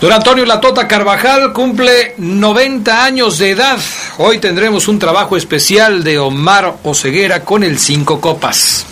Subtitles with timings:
[0.00, 3.78] Don Antonio Latota Carvajal cumple 90 años de edad.
[4.16, 8.86] Hoy tendremos un trabajo especial de Omar Oceguera con el Cinco Copas.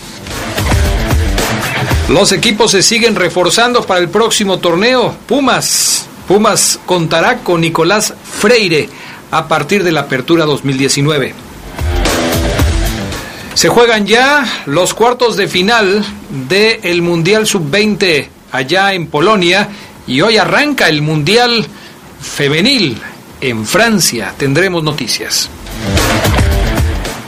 [2.10, 5.14] Los equipos se siguen reforzando para el próximo torneo.
[5.26, 6.06] Pumas.
[6.28, 8.90] Pumas contará con Nicolás Freire
[9.30, 11.34] a partir de la apertura 2019.
[13.54, 16.04] Se juegan ya los cuartos de final
[16.50, 19.68] del Mundial Sub-20 allá en Polonia
[20.08, 21.66] y hoy arranca el Mundial
[22.20, 23.00] Femenil
[23.40, 24.34] en Francia.
[24.36, 25.48] Tendremos noticias.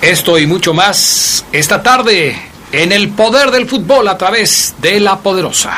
[0.00, 2.36] Esto y mucho más esta tarde
[2.72, 5.76] en el poder del fútbol a través de la poderosa.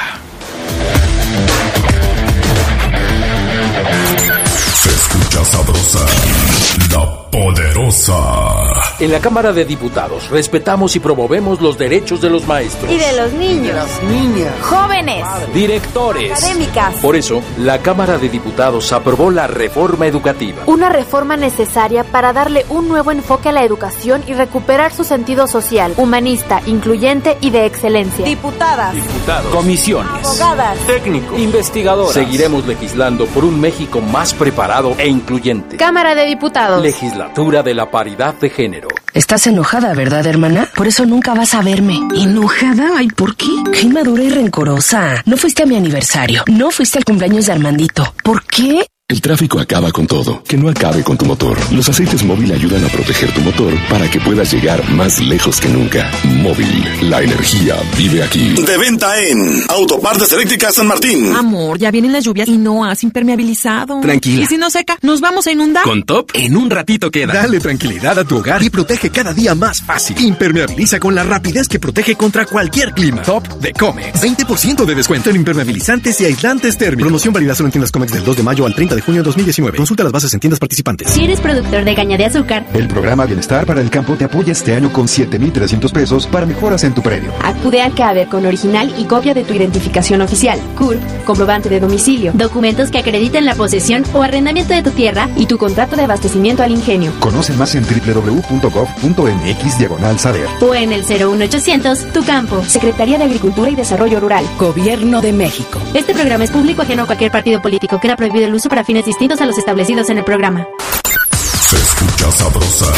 [4.83, 6.07] Se escucha sabrosa,
[6.93, 8.15] la poderosa.
[9.01, 13.13] En la Cámara de Diputados respetamos y promovemos los derechos de los maestros, Y de
[13.17, 13.75] los niños.
[14.03, 15.25] niñas, Jóvenes.
[15.55, 16.31] directores.
[16.45, 16.95] Académicas.
[16.97, 20.63] Por eso, la Cámara de Diputados aprobó la reforma educativa.
[20.67, 25.47] Una reforma necesaria para darle un nuevo enfoque a la educación y recuperar su sentido
[25.47, 28.27] social, humanista, incluyente y de excelencia.
[28.27, 28.95] Diputadas.
[28.95, 30.79] Diputados, comisiones, Abogadas.
[30.87, 32.13] técnicos, investigadores.
[32.13, 35.79] Seguiremos legislando por un México más preparado e incluyente.
[35.79, 36.83] Cámara de Diputados.
[37.23, 38.89] Legislatura de la paridad de género.
[39.15, 40.69] Estás enojada, ¿verdad, hermana?
[40.75, 42.01] Por eso nunca vas a verme.
[42.17, 42.95] ¿Enojada?
[42.97, 43.47] Ay, ¿por qué?
[43.73, 45.23] Qué inmadura y rencorosa.
[45.25, 46.43] No fuiste a mi aniversario.
[46.51, 48.13] No fuiste al cumpleaños de Armandito.
[48.25, 48.87] ¿Por qué?
[49.09, 50.43] El tráfico acaba con todo.
[50.45, 51.59] Que no acabe con tu motor.
[51.71, 55.69] Los aceites móvil ayudan a proteger tu motor para que puedas llegar más lejos que
[55.69, 56.11] nunca.
[56.25, 58.55] Móvil, la energía vive aquí.
[58.55, 61.35] De venta en Autopartes Eléctricas San Martín.
[61.37, 64.01] Amor, ya vienen las lluvias y no has impermeabilizado.
[64.01, 64.45] Tranquila.
[64.45, 64.97] ¿Y si no seca?
[65.03, 65.85] ¿Nos vamos a inundar?
[65.85, 67.35] Con Top, en un ratito queda.
[67.35, 70.19] Dale tranquilidad a tu hogar y protege cada día más fácil.
[70.21, 73.21] Impermeabiliza con la rapidez que protege contra cualquier clima.
[73.21, 74.23] Top de Comex.
[74.23, 77.09] 20% de descuento en impermeabilizantes y aislantes térmicos.
[77.09, 79.27] Promoción válida solo en tiendas Comex del 2 de mayo al 30 de junio de
[79.27, 79.77] 2019.
[79.77, 81.11] Consulta las bases en tiendas participantes.
[81.11, 84.53] Si eres productor de caña de azúcar, El programa Bienestar para el Campo te apoya
[84.53, 87.33] este año con 7,300 pesos para mejoras en tu predio.
[87.43, 92.33] acude al CADER con original y copia de tu identificación oficial, CUR, comprobante de domicilio,
[92.35, 96.63] documentos que acrediten la posesión o arrendamiento de tu tierra y tu contrato de abastecimiento
[96.63, 97.13] al ingenio.
[97.21, 100.47] Conoce más en www.gov.mx diagonal saber.
[100.61, 104.45] O en el 01800 Tu Campo, Secretaría de Agricultura y Desarrollo Rural.
[104.59, 105.81] Gobierno de México.
[105.95, 108.01] Este programa es público ajeno a cualquier partido político.
[108.01, 110.67] Queda prohibido el uso para fines distintos a los establecidos en el programa.
[111.61, 112.93] Se escucha sabrosa,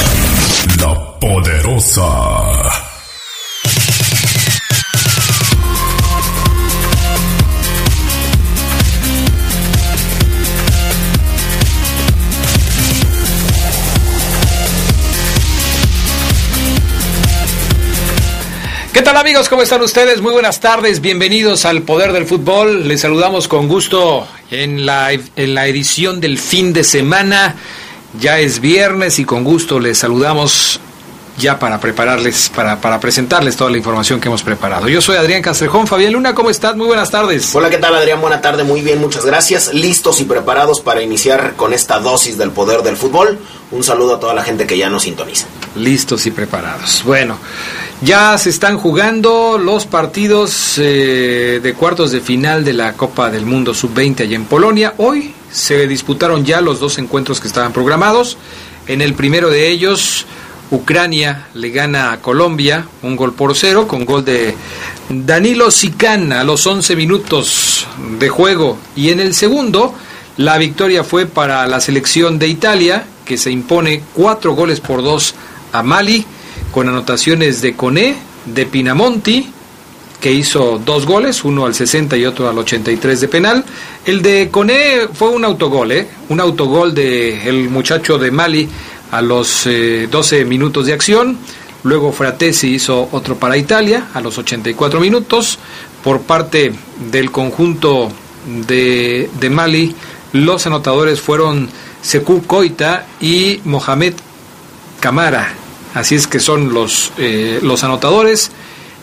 [0.81, 2.84] la poderosa.
[18.95, 19.49] ¿Qué tal amigos?
[19.49, 20.21] ¿Cómo están ustedes?
[20.21, 22.87] Muy buenas tardes, bienvenidos al Poder del Fútbol.
[22.87, 27.57] Les saludamos con gusto en la, en la edición del fin de semana.
[28.21, 30.79] Ya es viernes y con gusto les saludamos
[31.37, 34.89] ya para prepararles, para, para presentarles toda la información que hemos preparado.
[34.89, 35.89] Yo soy Adrián Castrejón.
[35.89, 36.77] Fabián Luna, ¿cómo estás?
[36.77, 37.53] Muy buenas tardes.
[37.53, 38.21] Hola, ¿qué tal Adrián?
[38.21, 39.75] Buena tarde, muy bien, muchas gracias.
[39.75, 43.41] Listos y preparados para iniciar con esta dosis del poder del fútbol.
[43.73, 45.49] Un saludo a toda la gente que ya nos sintoniza.
[45.75, 47.03] Listos y preparados.
[47.05, 47.39] Bueno,
[48.05, 53.47] ya se están jugando los partidos eh, de cuartos de final de la Copa del
[53.47, 54.93] Mundo Sub-20 allá en Polonia.
[54.99, 58.37] Hoy se disputaron ya los dos encuentros que estaban programados.
[58.87, 60.27] En el primero de ellos,
[60.71, 64.55] Ucrania le gana a Colombia un gol por cero con gol de
[65.09, 67.87] Danilo Sican a los 11 minutos
[68.19, 68.77] de juego.
[68.95, 69.95] Y en el segundo,
[70.37, 75.35] la victoria fue para la selección de Italia, que se impone cuatro goles por dos
[75.73, 76.27] a Mali,
[76.75, 78.17] con anotaciones de Coné,
[78.47, 79.49] de Pinamonti,
[80.21, 83.65] que hizo dos goles, uno al 60 y otro al 83 de penal.
[84.05, 86.09] El de Coné fue un autogol, ¿eh?
[86.31, 88.69] un autogol del el muchacho de Mali
[89.13, 91.39] a los eh, 12 minutos de acción.
[91.85, 95.61] Luego Fratesi hizo otro para Italia a los 84 minutos.
[96.03, 96.73] Por parte
[97.13, 98.11] del conjunto
[98.67, 99.95] de, de Mali,
[100.33, 101.69] los anotadores fueron
[102.03, 104.15] Sekou Koita y Mohamed
[104.99, 105.55] Camara.
[105.95, 108.51] Así es que son los, eh, los anotadores.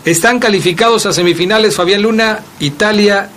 [0.03, 3.29] Están calificados a semifinales Fabián Luna, Italia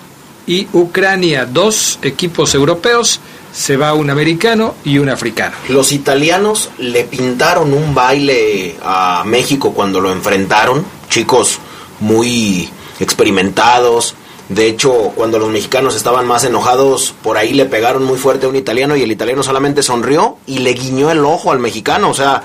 [0.46, 1.46] y Ucrania.
[1.46, 3.20] Dos equipos europeos.
[3.52, 5.54] Se va un americano y un africano.
[5.68, 10.84] Los italianos le pintaron un baile a México cuando lo enfrentaron.
[11.08, 11.60] Chicos
[12.00, 12.68] muy
[12.98, 14.16] experimentados.
[14.48, 18.48] De hecho, cuando los mexicanos estaban más enojados, por ahí le pegaron muy fuerte a
[18.48, 22.10] un italiano y el italiano solamente sonrió y le guiñó el ojo al mexicano.
[22.10, 22.42] O sea,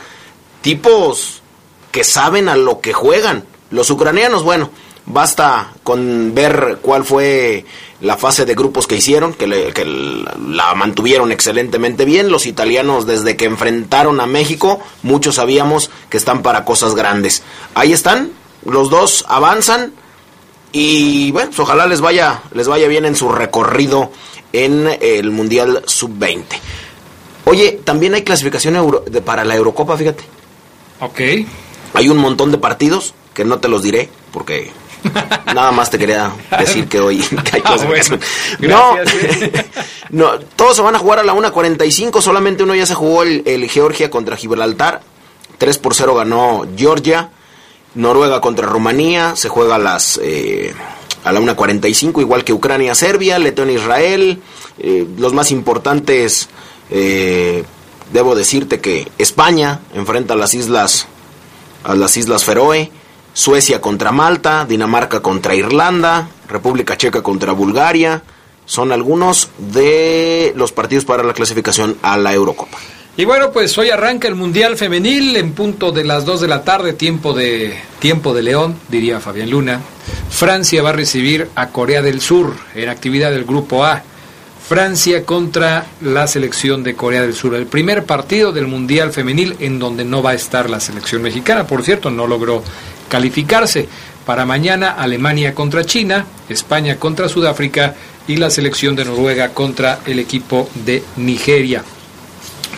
[0.61, 1.41] tipos
[1.91, 3.45] que saben a lo que juegan.
[3.71, 4.69] Los ucranianos, bueno,
[5.06, 7.65] basta con ver cuál fue
[8.01, 12.29] la fase de grupos que hicieron, que, la mantuvieron excelentemente bien.
[12.31, 17.44] Los italianos, desde que enfrentaron a México, muchos sabíamos que están para cosas grandes.
[17.75, 18.31] Ahí están,
[18.65, 19.94] los dos avanzan
[20.71, 24.12] y bueno, pues ojalá les vaya, les vaya bien en su recorrido
[24.53, 26.45] en el Mundial Sub-20.
[27.45, 30.38] Oye, también hay clasificación para la Eurocopa, fíjate.
[31.00, 31.19] Ok.
[31.94, 34.72] Hay un montón de partidos que no te los diré porque
[35.54, 37.24] nada más te quería decir que hoy
[37.54, 37.78] hay ah,
[38.60, 38.98] no,
[40.10, 43.69] no, todos se van a jugar a la 1.45, solamente uno ya se jugó el,
[43.69, 45.01] Georgia contra Gibraltar,
[45.57, 47.30] 3 por 0 ganó Georgia,
[47.96, 50.19] Noruega contra Rumanía, se juega a las...
[50.22, 50.74] Eh,
[51.22, 54.42] a la 1.45, igual que Ucrania, Serbia, Letonia, Israel,
[54.78, 56.48] eh, los más importantes
[56.90, 57.66] eh,
[58.13, 61.07] debo decirte que España enfrenta a las islas
[61.83, 62.91] a las islas Feroe,
[63.33, 68.21] Suecia contra Malta, Dinamarca contra Irlanda, República Checa contra Bulgaria,
[68.65, 72.77] son algunos de los partidos para la clasificación a la Eurocopa.
[73.17, 76.63] Y bueno, pues hoy arranca el Mundial Femenil en punto de las 2 de la
[76.63, 79.81] tarde, tiempo de tiempo de León, diría Fabián Luna.
[80.29, 84.03] Francia va a recibir a Corea del Sur en actividad del Grupo A.
[84.69, 87.56] Francia contra la selección de Corea del Sur.
[87.56, 91.66] El primer partido del Mundial Femenil en donde no va a estar la selección mexicana.
[91.66, 92.63] Por cierto, no logró
[93.10, 93.89] calificarse.
[94.27, 97.95] Para mañana Alemania contra China, España contra Sudáfrica
[98.27, 101.83] y la selección de Noruega contra el equipo de Nigeria.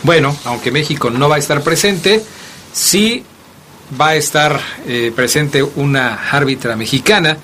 [0.02, 2.24] Bueno, aunque México no va a estar presente,
[2.72, 3.22] sí
[4.00, 7.36] va a estar eh, presente una árbitra mexicana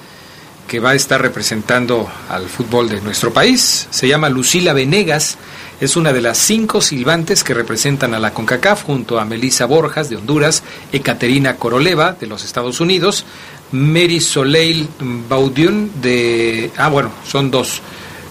[0.68, 3.88] que va a estar representando al fútbol de nuestro país.
[3.90, 5.38] Se llama Lucila Venegas,
[5.80, 10.10] es una de las cinco silbantes que representan a la CONCACAF junto a Melissa Borjas
[10.10, 10.62] de Honduras,
[10.92, 13.24] Ekaterina Koroleva de los Estados Unidos,
[13.72, 14.88] Mary Soleil
[15.28, 16.70] Baudiun de...
[16.76, 17.80] Ah, bueno, son dos.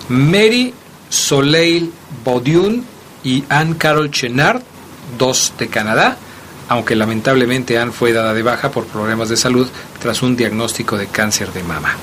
[0.10, 0.74] Mary
[1.10, 1.92] Soleil
[2.24, 2.86] Baudiun
[3.24, 4.62] y Anne Carol Chenard,
[5.18, 6.18] dos de Canadá,
[6.70, 9.68] aunque lamentablemente Anne fue dada de baja por problemas de salud
[10.00, 11.96] tras un diagnóstico de cáncer de mama.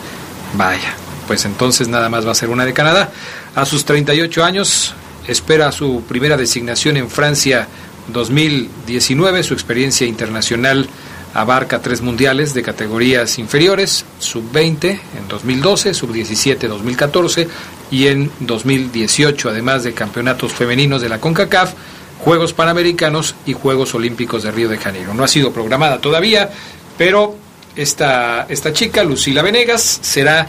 [0.56, 0.94] Vaya,
[1.26, 3.10] pues entonces nada más va a ser una de Canadá.
[3.54, 4.94] A sus 38 años
[5.26, 7.66] espera su primera designación en Francia
[8.08, 9.42] 2019.
[9.42, 10.88] Su experiencia internacional
[11.34, 17.48] abarca tres mundiales de categorías inferiores, sub-20 en 2012, sub-17 2014
[17.90, 21.74] y en 2018, además de campeonatos femeninos de la CONCACAF,
[22.20, 25.12] Juegos Panamericanos y Juegos Olímpicos de Río de Janeiro.
[25.14, 26.50] No ha sido programada todavía,
[26.96, 27.36] pero
[27.76, 30.48] esta, esta chica, Lucila Venegas, será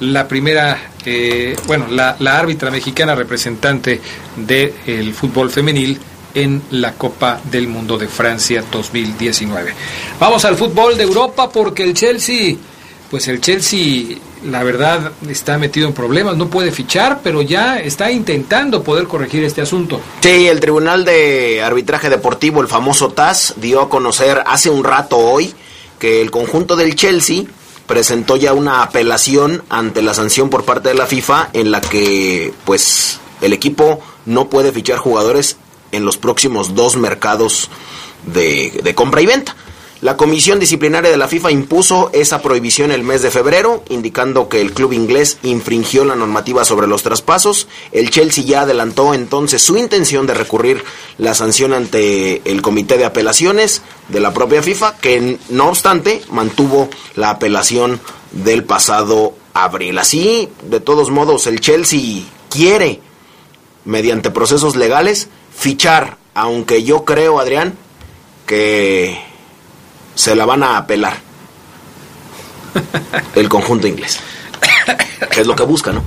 [0.00, 4.00] la primera, eh, bueno, la, árbitra mexicana representante
[4.36, 5.98] del fútbol femenil
[6.34, 9.72] en la Copa del Mundo de Francia 2019.
[10.20, 12.56] Vamos al fútbol de Europa porque el Chelsea,
[13.10, 18.10] pues el Chelsea, la verdad, está metido en problemas, no puede fichar, pero ya está
[18.10, 19.98] intentando poder corregir este asunto.
[20.20, 25.16] Sí, el Tribunal de Arbitraje Deportivo, el famoso TAS, dio a conocer hace un rato
[25.16, 25.54] hoy
[25.98, 27.44] que el conjunto del Chelsea
[27.86, 32.52] presentó ya una apelación ante la sanción por parte de la FIFA en la que
[32.64, 35.56] pues el equipo no puede fichar jugadores
[35.92, 37.70] en los próximos dos mercados
[38.26, 39.56] de, de compra y venta.
[40.06, 44.60] La Comisión Disciplinaria de la FIFA impuso esa prohibición el mes de febrero, indicando que
[44.60, 47.66] el club inglés infringió la normativa sobre los traspasos.
[47.90, 50.84] El Chelsea ya adelantó entonces su intención de recurrir
[51.18, 56.88] la sanción ante el Comité de Apelaciones de la propia FIFA, que no obstante mantuvo
[57.16, 59.98] la apelación del pasado abril.
[59.98, 63.00] Así, de todos modos, el Chelsea quiere,
[63.84, 67.76] mediante procesos legales, fichar, aunque yo creo, Adrián,
[68.46, 69.25] que
[70.16, 71.16] se la van a apelar.
[73.36, 74.18] El conjunto inglés.
[75.30, 76.02] Que es lo que busca, ¿no?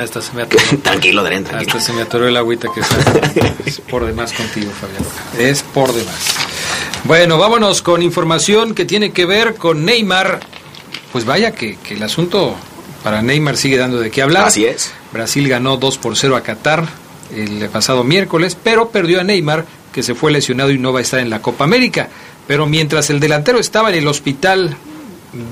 [0.00, 0.62] Hasta se me atoró.
[0.82, 1.70] tranquilo, Adrián, tranquilo.
[1.78, 2.80] Hasta se me atoró el agüita que
[3.66, 5.02] es por demás contigo, Fabián.
[5.38, 6.34] Es por demás.
[7.04, 10.40] Bueno, vámonos con información que tiene que ver con Neymar.
[11.12, 12.54] Pues vaya que, que el asunto
[13.02, 14.48] para Neymar sigue dando de qué hablar.
[14.48, 14.92] Así es.
[15.12, 16.86] Brasil ganó 2 por 0 a Qatar
[17.34, 21.02] el pasado miércoles, pero perdió a Neymar que se fue lesionado y no va a
[21.02, 22.08] estar en la Copa América.
[22.48, 24.76] Pero mientras el delantero estaba en el hospital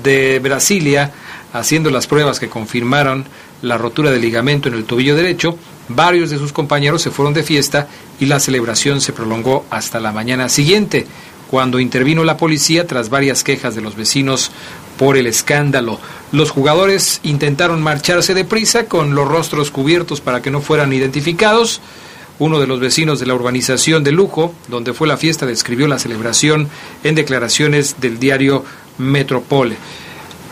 [0.03, 1.13] de Brasilia
[1.53, 3.27] haciendo las pruebas que confirmaron
[3.63, 5.57] la rotura del ligamento en el tobillo derecho,
[5.89, 7.87] varios de sus compañeros se fueron de fiesta
[8.19, 11.07] y la celebración se prolongó hasta la mañana siguiente,
[11.51, 14.51] cuando intervino la policía tras varias quejas de los vecinos
[14.99, 16.01] por el escándalo.
[16.33, 21.81] Los jugadores intentaron marcharse deprisa con los rostros cubiertos para que no fueran identificados.
[22.39, 25.99] Uno de los vecinos de la urbanización de Lujo, donde fue la fiesta, describió la
[25.99, 26.69] celebración
[27.03, 28.65] en declaraciones del diario
[28.99, 29.77] Metropole.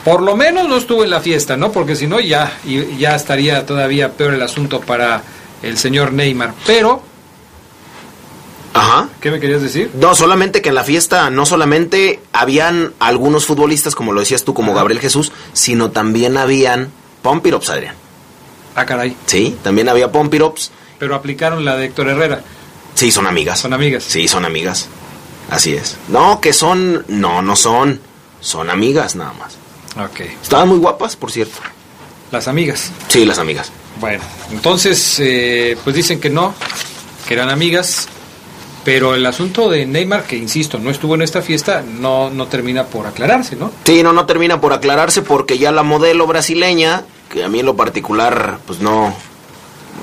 [0.04, 1.72] Por lo menos no estuvo en la fiesta, ¿no?
[1.72, 2.58] Porque si no ya,
[2.98, 5.22] ya estaría todavía peor el asunto para
[5.62, 6.54] el señor Neymar.
[6.66, 7.02] Pero
[8.74, 9.08] Ajá.
[9.20, 9.92] ¿Qué me querías decir?
[9.94, 14.52] No, solamente que en la fiesta no solamente habían algunos futbolistas, como lo decías tú,
[14.52, 16.90] como Gabriel Jesús, sino también habían
[17.22, 17.94] Pompirops, Adrián.
[18.74, 19.16] Ah, caray.
[19.26, 20.72] Sí, también había Pompirops.
[21.04, 22.40] Pero aplicaron la de Héctor Herrera.
[22.94, 23.60] Sí, son amigas.
[23.60, 24.04] Son amigas.
[24.04, 24.88] Sí, son amigas.
[25.50, 25.98] Así es.
[26.08, 27.04] No, que son...
[27.08, 28.00] No, no son.
[28.40, 29.58] Son amigas nada más.
[30.02, 30.20] Ok.
[30.42, 31.58] Estaban muy guapas, por cierto.
[32.32, 32.90] Las amigas.
[33.08, 33.70] Sí, las amigas.
[34.00, 36.54] Bueno, entonces, eh, pues dicen que no,
[37.28, 38.08] que eran amigas
[38.82, 42.84] pero el asunto de Neymar, que insisto, no estuvo en esta fiesta, no, no termina
[42.84, 43.72] por aclararse, ¿no?
[43.84, 47.66] Sí, no, no termina por aclararse porque ya la modelo brasileña, que a mí en
[47.66, 49.14] lo particular, pues no...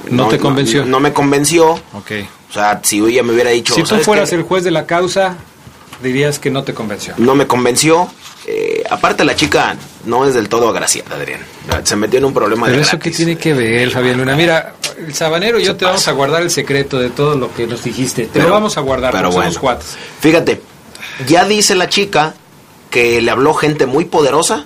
[0.10, 0.86] No, te convenció.
[0.86, 1.72] No, me convenció.
[1.94, 2.12] Ok.
[2.50, 3.74] O sea, si ella me hubiera dicho...
[3.74, 5.38] Si tú fueras el juez de la causa,
[6.04, 7.14] dirías que no te convenció.
[7.18, 8.10] No me convenció.
[8.48, 11.42] Eh, aparte la chica no es del todo agraciada, Adrián.
[11.84, 14.36] Se metió en un problema Pero de eso qué tiene que ver, Fabián Luna.
[14.36, 17.68] Mira, el sabanero y yo te vamos a guardar el secreto de todo lo que
[17.68, 18.26] nos dijiste.
[18.26, 19.98] Te lo vamos a guardar, pero bueno, somos cuates.
[20.20, 20.62] Fíjate,
[21.28, 22.34] ya dice la chica
[22.90, 24.66] que le habló gente muy poderosa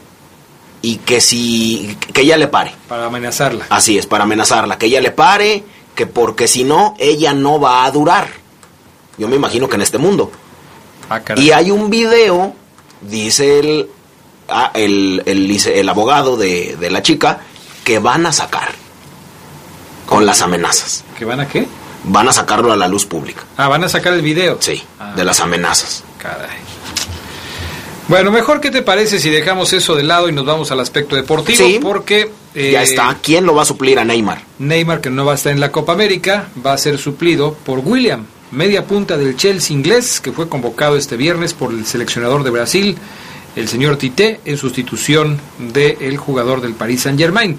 [0.82, 2.74] y que si que ella le pare.
[2.88, 3.66] Para amenazarla.
[3.70, 5.64] Así es, para amenazarla, que ella le pare,
[5.96, 8.28] que porque si no ella no va a durar.
[9.18, 10.32] Yo me imagino que en este mundo.
[11.10, 12.54] Ah, y hay un video,
[13.02, 13.90] dice el,
[14.50, 17.42] ah, el, el, el, abogado de, de la chica,
[17.84, 18.74] que van a sacar
[20.06, 21.04] con las amenazas.
[21.18, 21.68] ¿Que van a qué?
[22.04, 23.44] Van a sacarlo a la luz pública.
[23.58, 24.58] Ah, van a sacar el video.
[24.60, 25.14] Sí, ah.
[25.16, 26.04] de las amenazas.
[26.18, 26.75] Caray.
[28.08, 31.16] Bueno, mejor que te parece si dejamos eso de lado y nos vamos al aspecto
[31.16, 33.18] deportivo, sí, porque eh, ya está.
[33.20, 34.44] ¿Quién lo va a suplir a Neymar?
[34.60, 37.80] Neymar, que no va a estar en la Copa América, va a ser suplido por
[37.80, 42.52] William, media punta del Chelsea inglés, que fue convocado este viernes por el seleccionador de
[42.52, 42.96] Brasil,
[43.56, 47.58] el señor Tite, en sustitución del jugador del Paris Saint Germain.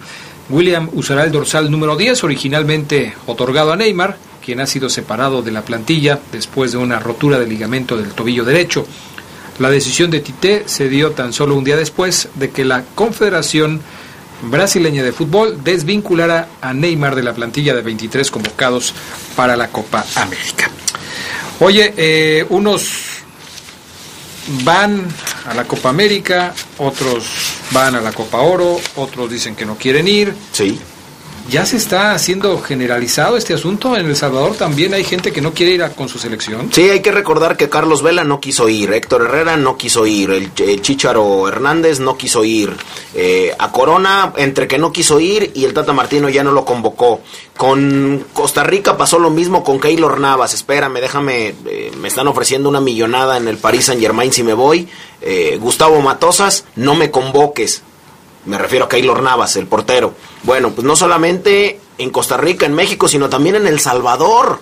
[0.49, 5.51] William usará el dorsal número 10, originalmente otorgado a Neymar, quien ha sido separado de
[5.51, 8.87] la plantilla después de una rotura del ligamento del tobillo derecho.
[9.59, 13.81] La decisión de Tite se dio tan solo un día después de que la Confederación
[14.43, 18.93] Brasileña de Fútbol desvinculara a Neymar de la plantilla de 23 convocados
[19.35, 20.71] para la Copa América.
[21.61, 23.17] Oye, eh, unos
[24.63, 25.07] van
[25.47, 27.25] a la Copa América, otros
[27.71, 30.35] van a la Copa Oro, otros dicen que no quieren ir.
[30.53, 30.79] Sí.
[31.49, 33.97] ¿Ya se está haciendo generalizado este asunto?
[33.97, 36.71] ¿En El Salvador también hay gente que no quiere ir a, con su selección?
[36.73, 40.31] Sí, hay que recordar que Carlos Vela no quiso ir, Héctor Herrera no quiso ir,
[40.33, 42.77] el, el Chicharo Hernández no quiso ir,
[43.15, 46.65] eh, a Corona entre que no quiso ir y el Tata Martino ya no lo
[46.65, 47.21] convocó.
[47.57, 52.69] Con Costa Rica pasó lo mismo con Keylor Navas, espérame, déjame, eh, me están ofreciendo
[52.69, 54.89] una millonada en el Paris Saint Germain si me voy.
[55.23, 57.83] Eh, Gustavo Matosas, no me convoques,
[58.47, 60.15] me refiero a Keylor Navas, el portero.
[60.45, 64.61] Bueno, pues no solamente en Costa Rica, en México, sino también en El Salvador.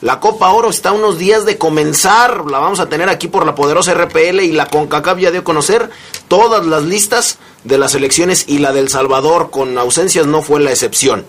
[0.00, 3.46] La Copa Oro está a unos días de comenzar, la vamos a tener aquí por
[3.46, 5.90] la poderosa RPL y la CONCACAF ya dio a conocer
[6.28, 10.70] todas las listas de las elecciones y la del Salvador con ausencias no fue la
[10.70, 11.24] excepción.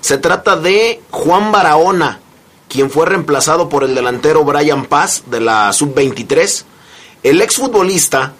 [0.00, 2.20] Se trata de Juan Barahona,
[2.68, 6.64] quien fue reemplazado por el delantero Brian Paz de la Sub-23.
[7.22, 8.34] El exfutbolista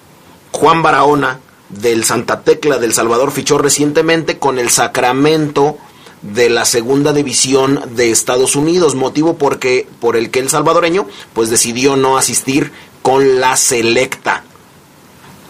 [0.52, 5.76] Juan Barahona del Santa Tecla del Salvador fichó recientemente con el Sacramento
[6.22, 11.50] de la segunda división de Estados Unidos, motivo porque, por el que el salvadoreño pues
[11.50, 12.72] decidió no asistir
[13.02, 14.44] con la selecta.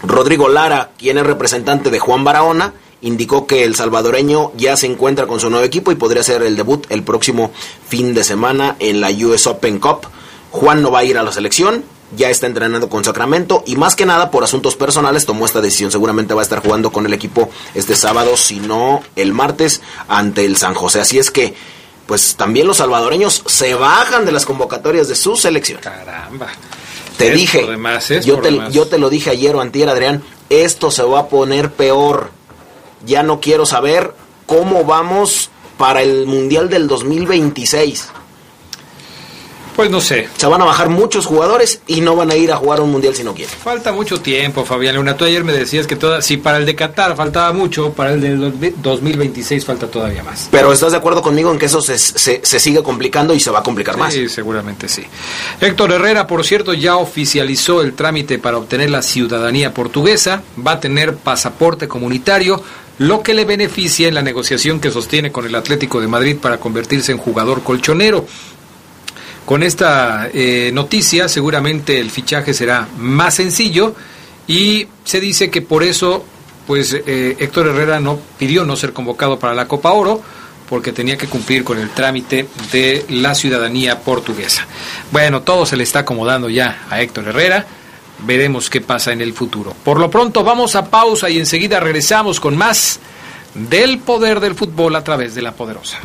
[0.02, 5.26] Rodrigo Lara, quien es representante de Juan Barahona, indicó que el salvadoreño ya se encuentra
[5.26, 7.52] con su nuevo equipo y podría hacer el debut el próximo
[7.88, 10.06] fin de semana en la US Open Cup.
[10.50, 11.84] Juan no va a ir a la selección,
[12.16, 15.90] ya está entrenando con Sacramento y más que nada por asuntos personales tomó esta decisión.
[15.90, 20.44] Seguramente va a estar jugando con el equipo este sábado, si no el martes, ante
[20.44, 21.00] el San José.
[21.00, 21.54] Así es que,
[22.06, 25.80] pues también los salvadoreños se bajan de las convocatorias de su selección.
[25.80, 26.48] Caramba.
[27.16, 30.90] Te Es dije, demás, yo, te, yo te lo dije ayer o antier, Adrián, esto
[30.90, 32.30] se va a poner peor.
[33.04, 34.14] Ya no quiero saber
[34.46, 38.08] cómo vamos para el Mundial del 2026.
[39.78, 40.28] Pues no sé.
[40.36, 43.14] Se van a bajar muchos jugadores y no van a ir a jugar un mundial
[43.14, 43.54] si no quieren.
[43.62, 45.16] Falta mucho tiempo, Fabián Luna.
[45.16, 48.20] Tú ayer me decías que toda, si para el de Qatar faltaba mucho, para el
[48.20, 50.48] de 2026 falta todavía más.
[50.50, 53.60] Pero ¿estás de acuerdo conmigo en que eso se, se, sigue complicando y se va
[53.60, 54.12] a complicar más?
[54.12, 55.04] Sí, seguramente sí.
[55.60, 60.42] Héctor Herrera, por cierto, ya oficializó el trámite para obtener la ciudadanía portuguesa.
[60.58, 62.60] Va a tener pasaporte comunitario
[62.98, 66.58] lo que le beneficia en la negociación que sostiene con el Atlético de Madrid para
[66.58, 68.26] convertirse en jugador colchonero.
[69.48, 73.94] Con esta eh, noticia seguramente el fichaje será más sencillo
[74.46, 76.22] y se dice que por eso
[76.66, 80.20] pues eh, Héctor Herrera no pidió no ser convocado para la Copa Oro
[80.68, 84.66] porque tenía que cumplir con el trámite de la ciudadanía portuguesa.
[85.12, 87.64] Bueno, todo se le está acomodando ya a Héctor Herrera.
[88.26, 89.74] Veremos qué pasa en el futuro.
[89.82, 93.00] Por lo pronto vamos a pausa y enseguida regresamos con más
[93.54, 96.00] del poder del fútbol a través de la poderosa.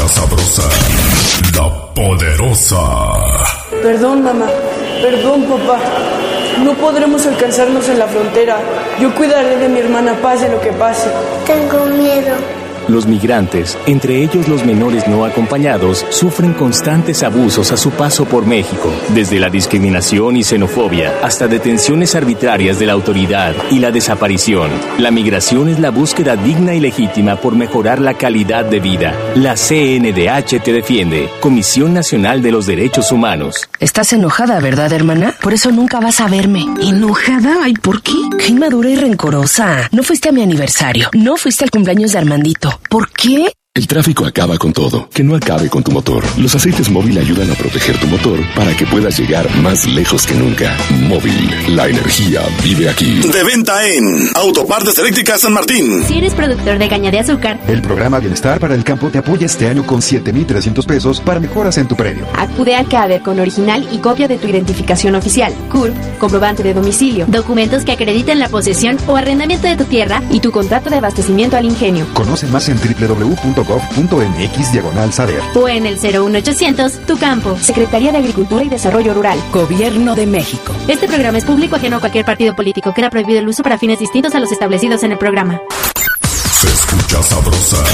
[0.00, 0.62] Escucha sabrosa,
[1.56, 2.78] la poderosa.
[3.82, 4.46] Perdón, mamá.
[5.02, 5.78] Perdón, papá.
[6.64, 8.58] No podremos alcanzarnos en la frontera.
[9.00, 11.08] Yo cuidaré de mi hermana pase lo que pase.
[11.46, 12.59] Tengo miedo.
[12.90, 18.46] Los migrantes, entre ellos los menores no acompañados, sufren constantes abusos a su paso por
[18.46, 24.72] México, desde la discriminación y xenofobia hasta detenciones arbitrarias de la autoridad y la desaparición.
[24.98, 29.14] La migración es la búsqueda digna y legítima por mejorar la calidad de vida.
[29.36, 33.68] La CNDH te defiende, Comisión Nacional de los Derechos Humanos.
[33.78, 35.36] Estás enojada, ¿verdad, hermana?
[35.40, 36.66] Por eso nunca vas a verme.
[36.82, 37.58] ¿Enojada?
[37.62, 38.14] Ay, ¿por qué?
[38.36, 39.88] Qué inmadura y rencorosa.
[39.92, 42.79] No fuiste a mi aniversario, no fuiste al cumpleaños de Armandito.
[42.88, 43.52] ¿Por qué?
[43.72, 45.08] El tráfico acaba con todo.
[45.10, 46.24] Que no acabe con tu motor.
[46.36, 50.34] Los aceites móvil ayudan a proteger tu motor para que puedas llegar más lejos que
[50.34, 50.76] nunca.
[51.06, 53.20] Móvil, la energía vive aquí.
[53.20, 56.02] De venta en Autopartes Eléctricas San Martín.
[56.02, 59.46] Si eres productor de caña de azúcar, el programa Bienestar para el Campo te apoya
[59.46, 62.26] este año con 7,300 pesos para mejoras en tu predio.
[62.36, 67.26] Acude al CADER con original y copia de tu identificación oficial, CURP, comprobante de domicilio,
[67.28, 71.56] documentos que acrediten la posesión o arrendamiento de tu tierra y tu contrato de abastecimiento
[71.56, 72.04] al ingenio.
[72.14, 75.40] Conoce más en www gov.mx diagonal saber.
[75.54, 79.38] O en el 01800 Tu Campo, Secretaría de Agricultura y Desarrollo Rural.
[79.52, 80.72] Gobierno de México.
[80.88, 82.92] Este programa es público ajeno a cualquier partido político.
[82.94, 85.60] Queda prohibido el uso para fines distintos a los establecidos en el programa.
[86.52, 87.84] Se escucha sabrosa,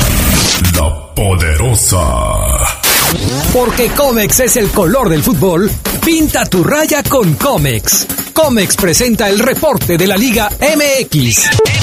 [0.74, 1.98] la poderosa.
[3.52, 5.70] Porque Comex es el color del fútbol,
[6.04, 8.06] pinta tu raya con Comex.
[8.32, 11.75] Comex presenta el reporte de la Liga MX.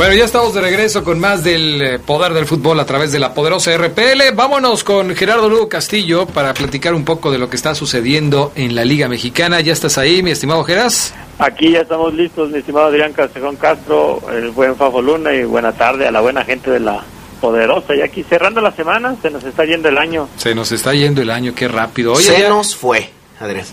[0.00, 3.18] Bueno, ya estamos de regreso con más del eh, poder del fútbol a través de
[3.18, 4.34] la poderosa RPL.
[4.34, 8.74] Vámonos con Gerardo Lugo Castillo para platicar un poco de lo que está sucediendo en
[8.74, 9.60] la Liga Mexicana.
[9.60, 11.12] ¿Ya estás ahí, mi estimado Geras?
[11.38, 15.72] Aquí ya estamos listos, mi estimado Adrián Castejón Castro, el buen Fafo Luna y buena
[15.72, 17.04] tarde a la buena gente de la
[17.38, 17.94] poderosa.
[17.94, 20.30] Y aquí cerrando la semana, se nos está yendo el año.
[20.38, 22.16] Se nos está yendo el año, qué rápido.
[22.16, 23.66] se nos fue, Adrián.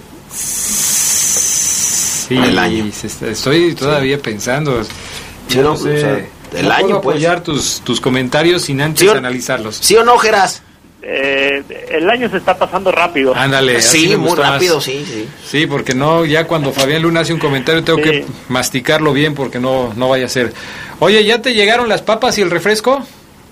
[2.28, 2.84] Sí, el año.
[2.84, 4.82] Estoy todavía pensando.
[5.48, 6.30] Sí, no, sé.
[6.54, 9.78] el año, puedo apoyar tus, tus comentarios sin antes analizarlos.
[9.78, 10.62] ¿Sí o no, Geras?
[11.10, 13.34] Eh, el año se está pasando rápido.
[13.34, 13.82] Ándale.
[13.82, 15.30] Sí, muy rápido, sí, sí.
[15.46, 19.60] Sí, porque no, ya cuando Fabián Luna hace un comentario tengo que masticarlo bien porque
[19.60, 20.54] no, no vaya a ser.
[21.00, 23.04] Oye, ¿ya te llegaron las papas y el refresco?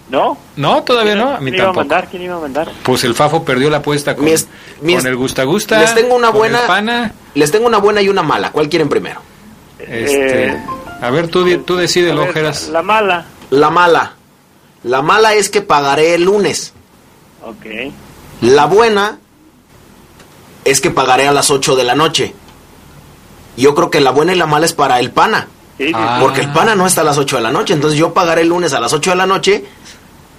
[0.10, 0.38] No.
[0.56, 0.84] ¿No?
[0.84, 1.30] ¿Todavía no?
[1.30, 2.08] A mí ¿Quién iba a mandar?
[2.10, 2.72] ¿Quién iba a mandar?
[2.84, 5.80] Pues el Fafo perdió la apuesta con, con el Gusta Gusta.
[5.80, 7.14] Les tengo una buena.
[7.36, 8.52] Les tengo una buena y una mala.
[8.52, 9.22] ¿Cuál quieren primero?
[9.80, 10.48] Este...
[10.48, 10.58] Eh,
[11.06, 12.70] a ver, tú, tú decides, Ojeras.
[12.70, 13.26] La mala.
[13.50, 14.14] La mala.
[14.84, 16.74] La mala es que pagaré el lunes.
[17.44, 17.92] Ok.
[18.42, 19.20] La buena
[20.64, 22.34] es que pagaré a las 8 de la noche.
[23.58, 25.48] Yo creo que la buena y la mala es para el pana.
[25.78, 25.92] Sí,
[26.22, 27.74] Porque el pana no está a las 8 de la noche.
[27.74, 29.66] Entonces yo pagaré el lunes a las 8 de la noche,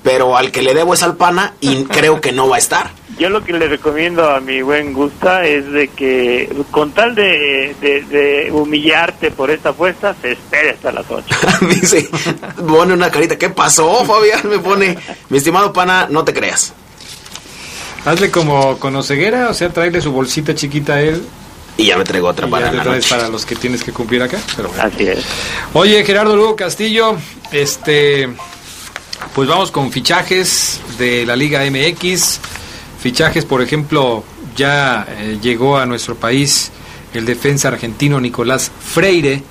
[0.07, 2.93] pero al que le debo es al pana y creo que no va a estar.
[3.19, 8.49] Yo lo que le recomiendo a mi buen Gusta es de que con tal de,
[8.53, 11.27] humillarte por esta apuesta, se espere hasta las 8.
[11.69, 12.09] Dice,
[12.69, 14.49] pone una carita, ¿qué pasó, Fabián?
[14.49, 14.97] Me pone,
[15.29, 16.73] mi estimado pana, no te creas.
[18.05, 21.21] Hazle como con Oseguera, o sea, traerle su bolsita chiquita a él.
[21.79, 24.39] Y ya me traigo otra para ya traes para los que tienes que cumplir acá.
[24.55, 25.25] Pero Así es.
[25.73, 27.17] Oye, Gerardo Lugo Castillo,
[27.51, 28.29] este,
[29.35, 32.41] pues vamos con fichajes de la Liga MX
[33.07, 34.25] fichajes, por ejemplo,
[34.57, 36.73] ya eh, llegó a nuestro país
[37.15, 39.45] el defensa argentino Nicolás Freire,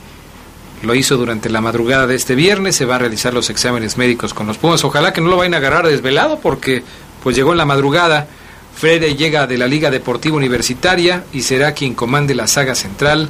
[0.83, 4.33] lo hizo durante la madrugada de este viernes, se va a realizar los exámenes médicos
[4.33, 4.83] con los Pumas.
[4.83, 6.83] Ojalá que no lo vayan a agarrar desvelado porque
[7.23, 8.27] pues llegó en la madrugada.
[8.75, 13.29] Freire llega de la Liga Deportiva Universitaria y será quien comande la saga central.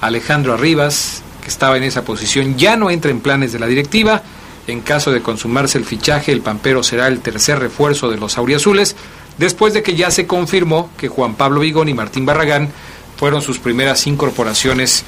[0.00, 4.22] Alejandro Arribas, que estaba en esa posición, ya no entra en planes de la directiva.
[4.66, 8.96] En caso de consumarse el fichaje, el Pampero será el tercer refuerzo de los auriazules,
[9.38, 12.70] después de que ya se confirmó que Juan Pablo Vigón y Martín Barragán
[13.16, 15.04] fueron sus primeras incorporaciones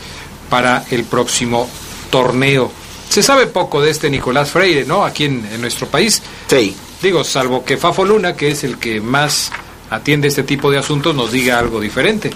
[0.49, 1.69] para el próximo
[2.11, 2.71] torneo.
[3.09, 5.05] Se sabe poco de este Nicolás Freire, ¿no?
[5.05, 6.23] Aquí en, nuestro país.
[6.47, 6.77] Sí.
[7.03, 9.51] Digo, salvo que Fafo Luna, que es el que más
[9.91, 12.31] atiende este tipo de asuntos, nos diga algo diferente.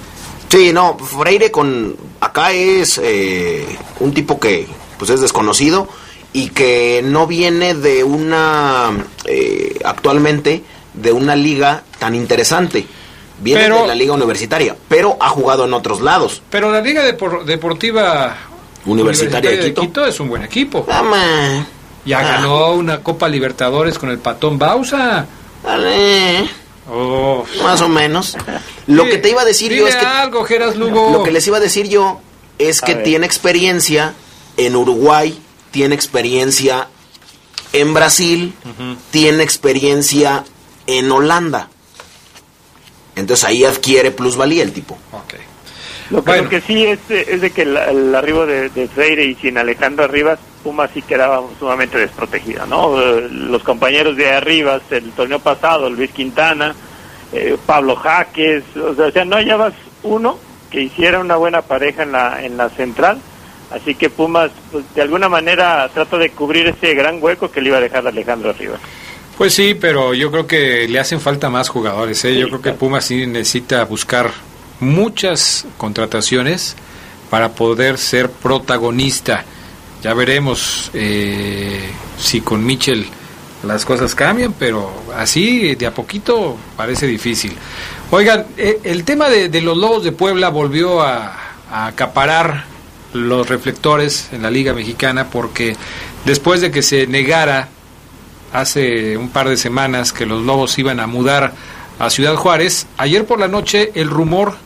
[0.48, 3.66] Sí, no, Freire con acá es eh,
[4.00, 4.66] un tipo que
[4.98, 5.88] pues es desconocido
[6.33, 8.90] y que no viene de una
[9.27, 10.62] eh, actualmente
[10.95, 12.87] de una liga tan interesante.
[13.40, 16.42] Viene de la liga universitaria, pero ha jugado en otros lados.
[16.49, 18.37] Pero la liga deportiva
[18.87, 20.07] universitaria, de, Quito.
[20.07, 20.87] es un buen equipo.
[22.05, 22.23] Ya ah.
[22.23, 25.27] ganó una Copa Libertadores con el Patón Bausa.
[26.88, 27.45] Oh.
[27.62, 28.37] Más o menos.
[28.87, 31.11] Lo que te iba a decir yo es que algo, Geras Lugo.
[31.12, 32.21] Lo que les iba a decir yo
[32.59, 34.14] es que tiene experiencia
[34.57, 35.37] en Uruguay,
[35.72, 36.87] tiene experiencia
[37.72, 38.54] en Brasil,
[39.11, 40.44] tiene experiencia
[40.87, 41.68] en Holanda.
[43.16, 44.96] Entonces ahí adquiere plusvalía el tipo.
[46.11, 50.38] Lo, que, sí es, es, de que el, arribo de, Freire y sin Alejandro Arribas,
[50.62, 53.00] Puma sí quedaba sumamente desprotegida, ¿no?
[53.00, 56.74] Eh, los compañeros de Arribas, el torneo pasado, Luis Quintana,
[57.32, 60.37] eh, Pablo Jaques, o sea, no hallabas uno
[60.70, 63.18] que hiciera una buena pareja en la, en la central,
[63.74, 67.68] así que Pumas, pues, de alguna manera, trata de cubrir ese gran hueco que le
[67.68, 68.80] iba a dejar Alejandro Arribas.
[69.37, 72.24] Pues sí, pero yo creo que le hacen falta más jugadores.
[72.24, 72.38] ¿eh?
[72.38, 74.30] yo creo que Pumas sí necesita buscar
[74.80, 76.76] muchas contrataciones
[77.30, 79.44] para poder ser protagonista.
[80.02, 83.06] Ya veremos eh, si con Michel
[83.62, 87.56] las cosas cambian, pero así de a poquito parece difícil.
[88.11, 91.37] Oigan, eh, el tema de, los Lobos de Puebla volvió a,
[91.70, 92.71] a acaparar
[93.12, 95.77] los reflectores en la Liga Mexicana porque
[96.25, 97.68] después de que se negara
[98.53, 101.53] hace un par de semanas que los Lobos iban a mudar
[101.98, 104.57] a Ciudad Juárez, ayer por la noche el rumor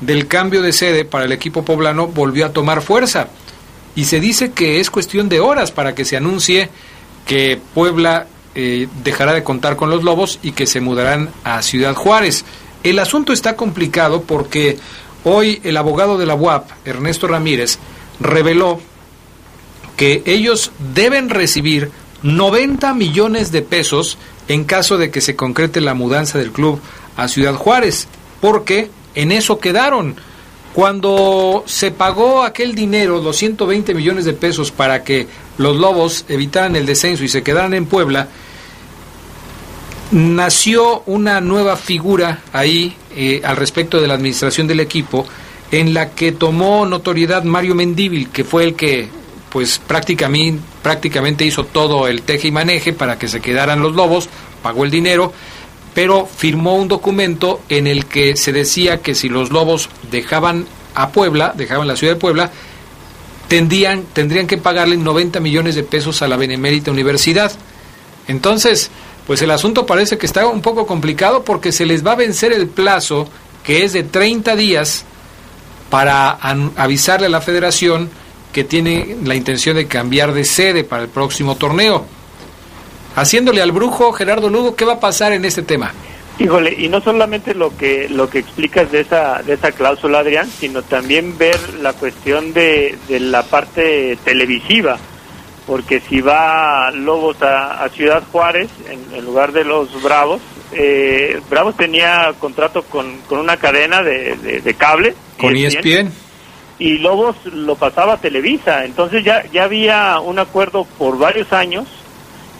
[0.00, 3.28] del cambio de sede para el equipo poblano volvió a tomar fuerza
[3.94, 6.68] y se dice que es cuestión de horas para que se anuncie
[7.26, 11.94] que Puebla eh, dejará de contar con los Lobos y que se mudarán a Ciudad
[11.94, 12.44] Juárez.
[12.82, 14.78] El asunto está complicado porque
[15.24, 17.78] hoy el abogado de la UAP, Ernesto Ramírez,
[18.20, 18.80] reveló
[19.96, 21.90] que ellos deben recibir
[22.22, 26.80] 90 millones de pesos en caso de que se concrete la mudanza del club
[27.16, 28.08] a Ciudad Juárez,
[28.40, 30.16] porque en eso quedaron.
[30.74, 36.74] Cuando se pagó aquel dinero, los 120 millones de pesos, para que los Lobos evitaran
[36.74, 38.28] el descenso y se quedaran en Puebla,
[40.10, 45.26] nació una nueva figura ahí eh, al respecto de la administración del equipo,
[45.70, 49.08] en la que tomó notoriedad Mario Mendíbil, que fue el que
[49.50, 54.28] pues prácticamente, prácticamente hizo todo el teje y maneje para que se quedaran los lobos,
[54.62, 55.32] pagó el dinero
[55.94, 61.10] pero firmó un documento en el que se decía que si los lobos dejaban a
[61.10, 62.50] Puebla, dejaban la ciudad de Puebla,
[63.48, 67.52] tendrían, tendrían que pagarle 90 millones de pesos a la Benemérita Universidad.
[68.26, 68.90] Entonces,
[69.26, 72.52] pues el asunto parece que está un poco complicado porque se les va a vencer
[72.52, 73.28] el plazo,
[73.62, 75.04] que es de 30 días,
[75.90, 76.30] para
[76.76, 78.10] avisarle a la federación
[78.52, 82.06] que tiene la intención de cambiar de sede para el próximo torneo
[83.16, 85.92] haciéndole al brujo Gerardo Lugo, ¿qué va a pasar en este tema?
[86.38, 90.48] Híjole, y no solamente lo que lo que explicas de esa de esa cláusula, Adrián,
[90.50, 94.98] sino también ver la cuestión de, de la parte televisiva,
[95.66, 100.40] porque si va Lobos a, Ciudad Juárez en, lugar de los Bravos,
[100.72, 105.14] eh, Bravos tenía contrato con, con una cadena de, de, cable.
[105.38, 106.08] Con ESPN.
[106.08, 106.24] E
[106.78, 111.86] y Lobos lo pasaba a Televisa, entonces ya, ya había un acuerdo por varios años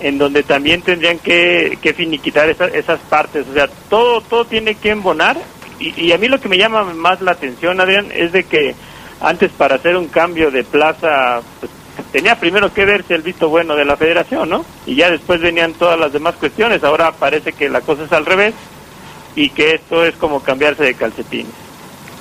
[0.01, 3.47] en donde también tendrían que, que finiquitar esas partes.
[3.49, 5.37] O sea, todo, todo tiene que embonar.
[5.79, 8.75] Y, a mí lo que me llama más la atención, Adrián, es de que
[9.21, 11.73] antes para hacer un cambio de plaza, pues,
[12.12, 14.64] tenía primero que verse el visto bueno de la federación, ¿no?
[14.87, 16.83] Y ya después venían todas las demás cuestiones.
[16.85, 18.54] Ahora parece que la cosa es al revés
[19.37, 21.52] y que esto es como cambiarse de calcetines.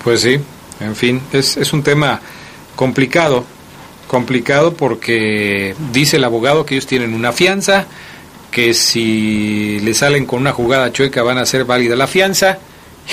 [0.04, 0.40] Pues sí,
[0.80, 2.20] en fin, es, es un tema
[2.76, 3.46] complicado
[4.14, 7.88] complicado porque dice el abogado que ellos tienen una fianza,
[8.52, 12.60] que si le salen con una jugada chueca van a ser válida la fianza.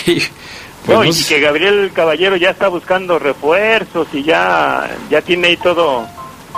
[0.07, 5.57] Y, pues y que Gabriel Caballero ya está buscando refuerzos y ya, ya tiene ahí
[5.59, 6.07] todo,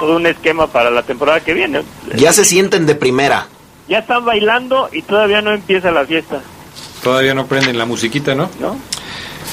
[0.02, 1.84] todo un esquema para la temporada que viene.
[2.16, 3.46] Ya se sienten de primera.
[3.88, 6.40] Ya están bailando y todavía no empieza la fiesta.
[7.04, 8.50] Todavía no prenden la musiquita, ¿no?
[8.58, 8.76] No.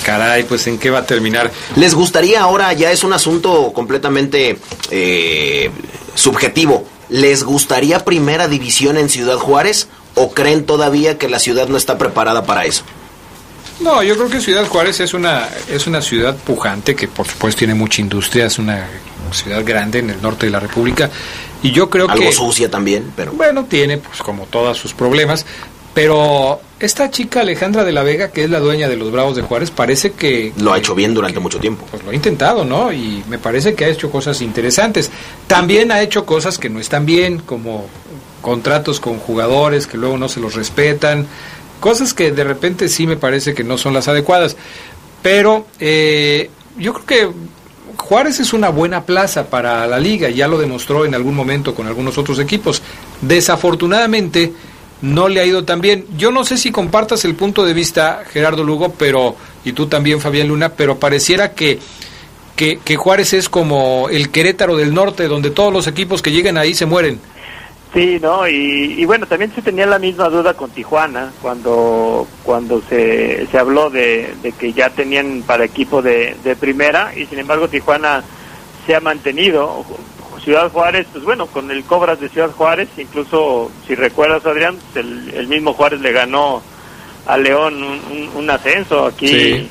[0.04, 1.52] Caray, pues en qué va a terminar.
[1.76, 4.58] ¿Les gustaría ahora, ya es un asunto completamente
[4.90, 5.70] eh,
[6.16, 11.78] subjetivo, ¿les gustaría primera división en Ciudad Juárez o creen todavía que la ciudad no
[11.78, 12.86] está preparada para eso?
[13.80, 17.60] No, yo creo que Ciudad Juárez es una, es una ciudad pujante que por supuesto
[17.60, 18.86] tiene mucha industria, es una
[19.32, 21.10] ciudad grande en el norte de la República
[21.62, 22.32] y yo creo Algo que...
[22.32, 23.32] sucia también, pero...
[23.34, 25.46] Bueno, tiene pues como todos sus problemas,
[25.94, 29.42] pero esta chica Alejandra de la Vega, que es la dueña de los Bravos de
[29.42, 30.54] Juárez, parece que...
[30.58, 31.86] Lo ha hecho bien durante mucho tiempo.
[31.90, 32.94] Pues lo ha intentado, ¿no?
[32.94, 35.12] Y me parece que ha hecho cosas interesantes.
[35.48, 37.88] También ha hecho cosas que no están bien, como
[38.42, 41.28] contratos con jugadores que luego no se los respetan,
[41.80, 44.56] cosas que de repente sí me parece que no son las adecuadas.
[45.22, 47.30] Pero eh, yo creo que
[47.98, 51.88] Juárez es una buena plaza para la liga, ya lo demostró en algún momento con
[51.88, 52.82] algunos otros equipos.
[53.22, 54.54] Desafortunadamente
[55.02, 56.06] no le ha ido tan bien.
[56.18, 60.22] Yo no sé si compartas el punto de vista, Gerardo Lugo, pero y tú también,
[60.22, 61.80] Fabián Luna, pero pareciera que,
[62.56, 66.58] que, que Juárez es como el Querétaro del norte, donde todos los equipos que llegan
[66.58, 67.20] ahí se mueren.
[67.94, 72.84] Sí, no, y, y, bueno, también se tenía la misma duda con Tijuana cuando cuando
[72.88, 77.68] se, se habló de, que ya tenían para equipo de, de primera y sin embargo
[77.68, 78.24] Tijuana
[78.86, 79.84] se ha mantenido.
[80.44, 85.34] Ciudad Juárez, pues bueno, con el Cobras de Ciudad Juárez, incluso si recuerdas Adrián, el,
[85.34, 86.62] el mismo Juárez le ganó
[87.26, 89.28] a León un, un, un ascenso aquí.
[89.28, 89.70] Sí.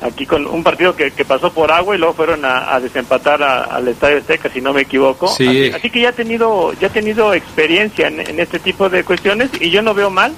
[0.00, 3.42] Aquí con un partido que, que pasó por agua y luego fueron a, a desempatar
[3.42, 5.26] a- al Estadio Azteca, si no me equivoco.
[5.28, 5.46] Sí.
[5.48, 9.02] Así, así que ya ha tenido, ya ha tenido experiencia en, en este tipo de
[9.02, 10.32] cuestiones y yo no veo mal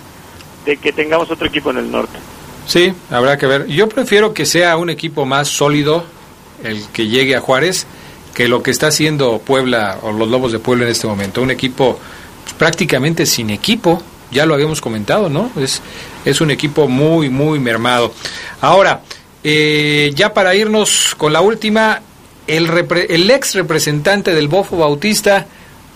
[0.64, 2.18] de que tengamos otro equipo en el norte.
[2.66, 3.66] Sí, habrá que ver.
[3.66, 6.05] Yo prefiero que sea un equipo más sólido
[6.64, 7.87] el que llegue a Juárez
[8.35, 11.42] que lo que está haciendo Puebla o los Lobos de Puebla en este momento.
[11.42, 11.99] Un equipo
[12.44, 15.51] pues, prácticamente sin equipo, ya lo habíamos comentado, ¿no?
[15.57, 15.83] Es,
[16.25, 18.12] es un equipo muy, muy mermado.
[18.61, 19.03] Ahora,
[19.42, 22.03] eh, ya para irnos con la última,
[22.46, 25.46] el, ex representante del Bofo Bautista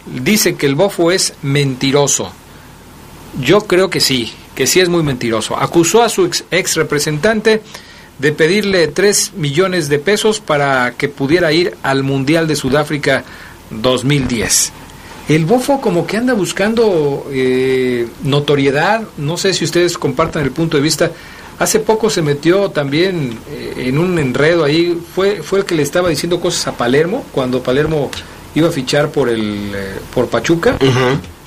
[0.06, 2.32] dice que el Bofo es mentiroso.
[3.40, 5.56] Yo creo que sí, que sí es muy mentiroso.
[5.56, 7.62] Acusó a su ex, ex representante
[8.18, 13.24] de pedirle 3 millones de pesos para que pudiera ir al Mundial de Sudáfrica
[13.70, 14.72] 2010.
[15.28, 20.76] El Bofo como que anda buscando eh, notoriedad, no sé si ustedes compartan el punto
[20.76, 21.10] de vista.
[21.58, 25.82] Hace poco se metió también eh, en un enredo ahí, fue, fue el que le
[25.82, 28.10] estaba diciendo cosas a Palermo, cuando Palermo
[28.54, 30.76] iba a fichar por, el, eh, por Pachuca.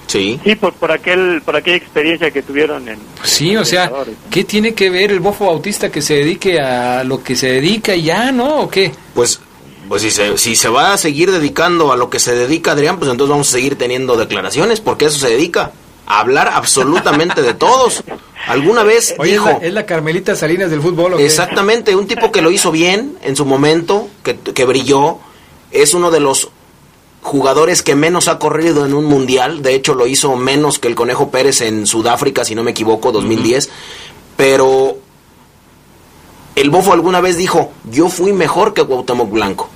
[0.08, 0.39] Sí.
[0.41, 2.98] Sí, por, por, aquel, por aquella experiencia que tuvieron en...
[3.17, 3.91] Pues Sí, o sea,
[4.30, 7.93] ¿qué tiene que ver el bofo bautista que se dedique a lo que se dedica
[7.93, 8.62] y ya, no?
[8.62, 8.93] ¿O qué?
[9.13, 9.41] Pues,
[9.89, 12.98] pues si, se, si se va a seguir dedicando a lo que se dedica Adrián,
[12.98, 15.72] pues entonces vamos a seguir teniendo declaraciones, porque eso se dedica.
[16.08, 18.04] A hablar absolutamente de todos.
[18.48, 19.50] Alguna vez Oye, dijo...
[19.50, 21.26] ¿es la, es la Carmelita Salinas del fútbol o qué?
[21.26, 25.20] Exactamente, un tipo que lo hizo bien en su momento, que, que brilló,
[25.72, 26.50] es uno de los
[27.22, 30.96] jugadores que menos ha corrido en un mundial, de hecho lo hizo menos que el
[30.96, 33.70] Conejo Pérez en Sudáfrica, si no me equivoco, 2010,
[34.38, 34.98] pero
[36.56, 39.70] el Bofo alguna vez dijo, yo fui mejor que Cuauhtémoc Blanco,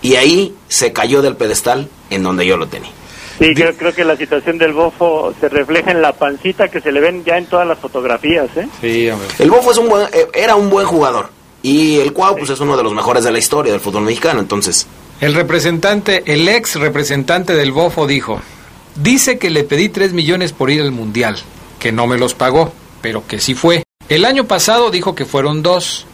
[0.00, 2.90] y ahí se cayó del pedestal en donde yo lo tenía.
[3.38, 6.90] Sí, creo, creo que la situación del bofo se refleja en la pancita que se
[6.90, 8.68] le ven ya en todas las fotografías, ¿eh?
[8.80, 9.28] Sí, hombre.
[9.38, 11.30] El Bofo es un buen, eh, era un buen jugador,
[11.62, 14.40] y el Cuau pues es uno de los mejores de la historia del fútbol mexicano,
[14.40, 14.88] entonces...
[15.20, 18.40] El representante, el ex representante del Bofo dijo,
[18.96, 21.36] dice que le pedí 3 millones por ir al Mundial,
[21.78, 22.72] que no me los pagó,
[23.02, 23.84] pero que sí fue.
[24.08, 26.06] El año pasado dijo que fueron dos,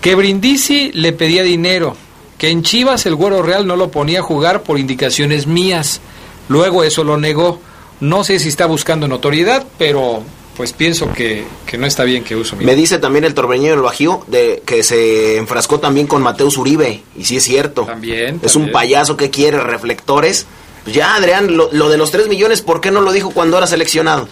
[0.00, 1.96] que Brindisi le pedía dinero,
[2.38, 6.00] que en Chivas el Güero Real no lo ponía a jugar por indicaciones mías,
[6.48, 7.60] luego eso lo negó.
[8.00, 10.22] No sé si está buscando notoriedad, pero
[10.56, 13.74] pues pienso que, que no está bien que uso mi Me dice también el torbeñero
[13.76, 17.84] del Bajío de que se enfrascó también con Mateus Uribe, y sí es cierto.
[17.84, 18.40] También.
[18.42, 20.46] Es un payaso que quiere reflectores.
[20.84, 23.56] Pues ya, Adrián, lo, lo de los 3 millones, ¿por qué no lo dijo cuando
[23.56, 24.28] era seleccionado?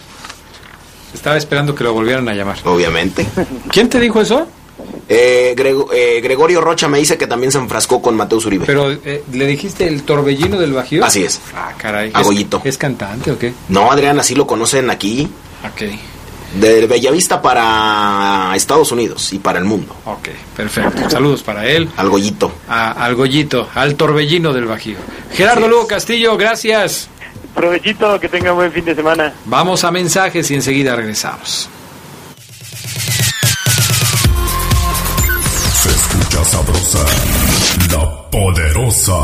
[1.13, 2.57] Estaba esperando que lo volvieran a llamar.
[2.65, 3.25] Obviamente.
[3.71, 4.47] ¿Quién te dijo eso?
[5.09, 8.65] Eh, Grego- eh, Gregorio Rocha me dice que también se enfrascó con Mateus Uribe.
[8.65, 11.03] Pero, eh, ¿le dijiste el torbellino del Bajío?
[11.03, 11.41] Así es.
[11.55, 12.11] Ah, caray.
[12.13, 12.61] A ¿Es- Goyito.
[12.63, 13.53] ¿Es cantante o qué?
[13.69, 15.27] No, Adrián, así lo conocen aquí.
[15.65, 15.81] Ok,
[16.59, 19.95] De Bellavista para Estados Unidos y para el mundo.
[20.05, 21.09] ok, perfecto.
[21.09, 22.51] Saludos para él, Al Goyito.
[22.67, 24.97] a- al Goyito, al torbellino del Bajío.
[25.33, 27.07] Gerardo Lugo Castillo, gracias.
[27.55, 29.33] Provechito, que tengan buen fin de semana.
[29.45, 31.69] Vamos a mensajes y enseguida regresamos.
[36.51, 36.99] Sabrosa,
[37.91, 39.17] la poderosa.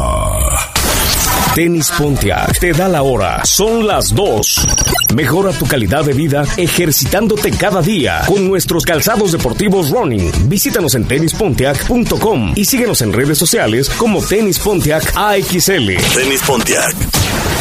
[1.54, 3.44] Tenis Pontiac te da la hora.
[3.44, 4.68] Son las 2.
[5.14, 10.32] Mejora tu calidad de vida ejercitándote cada día con nuestros calzados deportivos running.
[10.48, 15.98] Visítanos en tenispontiac.com y síguenos en redes sociales como Tenis Pontiac AXL.
[16.16, 16.96] Tenis Pontiac.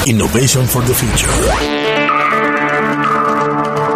[0.07, 1.33] Innovation for the future.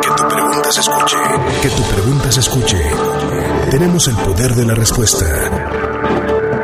[0.03, 1.17] Que tu pregunta se escuche.
[1.63, 2.77] Que tu pregunta se escuche.
[3.81, 5.25] Tenemos el poder de la respuesta.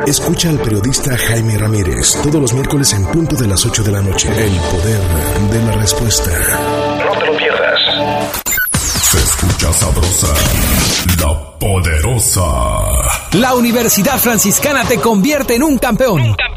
[0.05, 4.01] Escucha al periodista Jaime Ramírez todos los miércoles en punto de las 8 de la
[4.03, 4.29] noche.
[4.29, 5.01] El poder
[5.49, 6.29] de la respuesta.
[7.03, 7.79] No te lo pierdas.
[9.01, 10.27] Se escucha sabrosa,
[11.19, 12.45] la poderosa.
[13.31, 16.21] La Universidad Franciscana te convierte en un campeón.
[16.21, 16.56] Un campeón.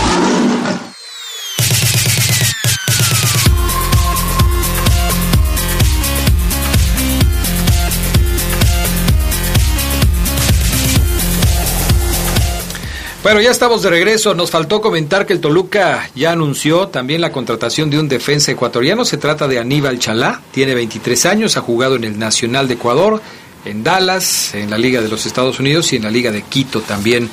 [13.23, 14.33] Bueno, ya estamos de regreso.
[14.33, 19.05] Nos faltó comentar que el Toluca ya anunció también la contratación de un defensa ecuatoriano.
[19.05, 23.21] Se trata de Aníbal Chalá, tiene 23 años, ha jugado en el Nacional de Ecuador,
[23.63, 26.81] en Dallas, en la Liga de los Estados Unidos y en la Liga de Quito
[26.81, 27.29] también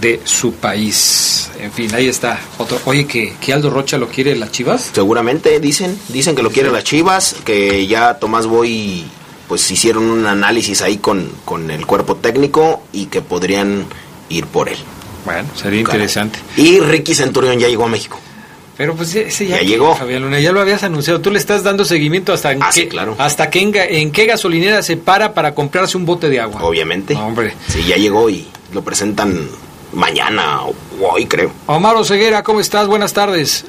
[0.00, 1.50] de su país.
[1.58, 2.38] En fin, ahí está.
[2.58, 2.80] Otro.
[2.84, 4.92] Oye, que, que Aldo Rocha lo quiere las Chivas.
[4.94, 9.04] Seguramente dicen, dicen que lo quiere las Chivas, que ya Tomás Boy
[9.48, 13.84] pues hicieron un análisis ahí con, con el cuerpo técnico y que podrían
[14.28, 14.78] ir por él.
[15.24, 16.38] Bueno, sería interesante.
[16.56, 18.18] Y Ricky Centurión ya llegó a México.
[18.76, 19.94] Pero pues ese ya, Ya llegó.
[19.94, 21.20] Fabián Luna, ya lo habías anunciado.
[21.20, 23.14] Tú le estás dando seguimiento hasta en Ah, qué, sí, claro.
[23.18, 26.60] hasta qué en, qué gasolinera se para para comprarse un bote de agua.
[26.64, 27.14] Obviamente.
[27.14, 27.54] Hombre.
[27.68, 29.48] Sí, ya llegó y lo presentan
[29.92, 31.52] mañana o hoy, creo.
[31.66, 32.88] Omar Oseguera, ¿cómo estás?
[32.88, 33.64] Buenas tardes.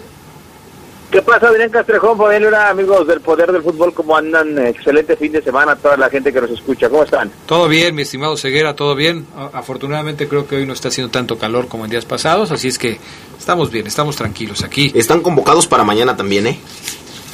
[1.12, 3.94] ¿Qué pasa, Adrián Castrejón, Fabián Luna, amigos del Poder del Fútbol?
[3.94, 4.58] ¿Cómo andan?
[4.68, 6.89] Excelente fin de semana a toda la gente que nos escucha.
[6.89, 7.32] ¿Cómo están?
[7.46, 9.26] Todo bien, mi estimado Ceguera, todo bien.
[9.54, 12.78] Afortunadamente creo que hoy no está haciendo tanto calor como en días pasados, así es
[12.78, 13.00] que
[13.39, 14.91] estamos bien, estamos tranquilos aquí.
[14.94, 16.60] Están convocados para mañana también, ¿eh?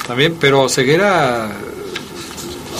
[0.06, 1.50] También, pero Ceguera...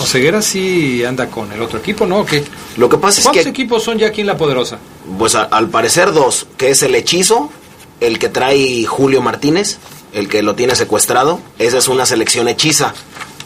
[0.01, 2.21] O Ceguera sí anda con el otro equipo, ¿no?
[2.21, 2.45] ¿O qué?
[2.77, 4.79] Lo que pasa es ¿Cuántos que, equipos son ya aquí en La Poderosa?
[5.19, 7.51] pues a- al parecer dos, que es el hechizo,
[8.01, 9.79] el que trae Julio Martínez,
[10.13, 11.41] el que lo tiene secuestrado.
[11.59, 12.95] Esa es una selección hechiza,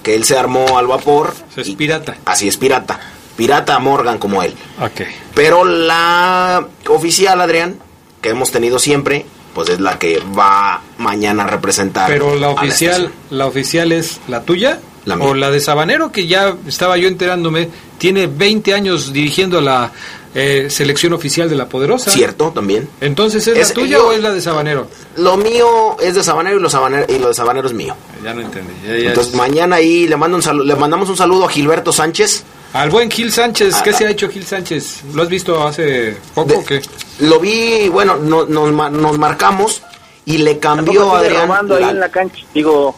[0.03, 1.35] que él se armó al vapor.
[1.57, 2.17] Es pirata.
[2.25, 3.01] Así es, pirata.
[3.37, 4.55] Pirata Morgan como él.
[4.81, 5.03] Ok.
[5.35, 7.79] Pero la oficial, Adrián,
[8.23, 12.09] que hemos tenido siempre, pues es la que va mañana a representar.
[12.11, 15.27] Pero la oficial, la oficial es la tuya La mía.
[15.29, 19.93] o la de Sabanero que ya estaba yo enterándome, tiene 20 años dirigiendo la
[20.39, 22.11] eh, selección oficial de la Poderosa.
[22.11, 22.89] Cierto, también.
[23.01, 24.87] Entonces, ¿es, Es- la tuya yo- o es la de Sabanero?
[25.17, 27.97] Lo mío es de Sabanero y lo, Sabanero, y lo de Sabanero es mío.
[28.23, 28.73] Ya no entendí.
[28.87, 31.49] ya- ya Entonces es- mañana ahí le, mando un salu- le mandamos un saludo a
[31.49, 32.45] Gilberto Sánchez.
[32.75, 35.01] Al buen Gil Sánchez, ¿qué Ah, se ha hecho Gil Sánchez?
[35.15, 36.83] ¿Lo has visto hace poco o qué?
[37.21, 39.81] Lo vi, bueno, no- nos, ma- nos marcamos
[40.27, 41.43] y le cambió sigue Adrián.
[41.49, 42.45] robando ahí en la cancha.
[42.53, 42.95] Digo,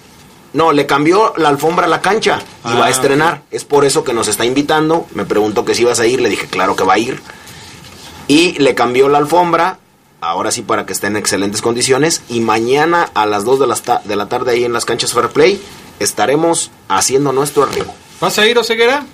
[0.55, 3.43] No, le cambió la alfombra a la cancha y Ah, va a estrenar.
[3.51, 5.07] Es por eso que nos está invitando.
[5.15, 7.21] Me preguntó que si ibas a ir, le dije claro que va a ir.
[8.29, 9.79] Y le cambió la alfombra,
[10.21, 12.23] ahora sí para que esté en excelentes condiciones.
[12.29, 15.29] Y mañana a las 2 de, ta- de la tarde ahí en las canchas Fair
[15.29, 15.63] Play
[15.99, 17.95] estaremos haciendo nuestro arribo.
[18.21, 19.05] ¿Vas a ir, Oseguera?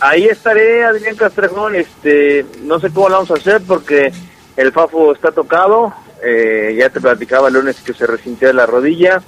[0.00, 1.74] ahí estaré, Adrián Castrejón.
[1.74, 4.12] Este, no sé cómo lo vamos a hacer porque
[4.56, 5.92] el Fafo está tocado.
[6.24, 9.22] Eh, ya te platicaba el lunes que se resintió de la rodilla.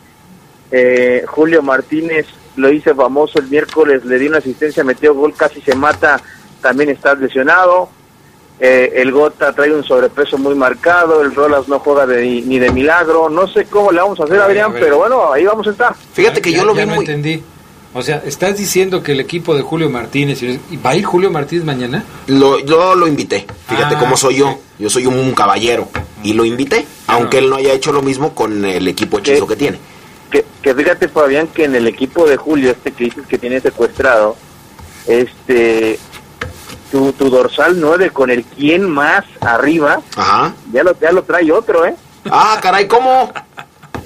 [0.70, 5.60] Eh, Julio Martínez lo hice famoso el miércoles, le di una asistencia, metió gol, casi
[5.60, 6.20] se mata,
[6.60, 7.88] también está lesionado.
[8.62, 12.70] Eh, el Gota trae un sobrepeso muy marcado, el Rolas no juega de- ni de
[12.70, 15.44] milagro, no sé cómo le vamos a hacer, A ver, Adrián, a pero bueno, ahí
[15.44, 15.94] vamos a estar.
[16.12, 17.04] Fíjate que Ya- yo lo ya vi no muy...
[17.06, 17.42] entendí.
[17.92, 20.40] O sea, ¿estás diciendo que el equipo de Julio Martínez...
[20.84, 22.04] ¿Va a ir Julio Martínez mañana?
[22.28, 23.44] Lo, yo lo invité.
[23.66, 24.58] Fíjate Ah, cómo soy yo.
[24.78, 25.88] Yo soy un caballero.
[26.22, 29.56] Y lo invité, aunque él no haya hecho lo mismo con el equipo hechizo que
[29.56, 29.80] tiene.
[30.30, 33.60] Que, que fíjate, Fabián, que en el equipo de Julio, este que dices que tiene
[33.60, 34.36] secuestrado,
[35.06, 35.98] este,
[36.92, 40.54] tu, tu dorsal 9 con el quien más arriba, Ajá.
[40.72, 41.94] ya lo, ya lo trae otro, ¿eh?
[42.30, 43.32] Ah, caray, ¿cómo?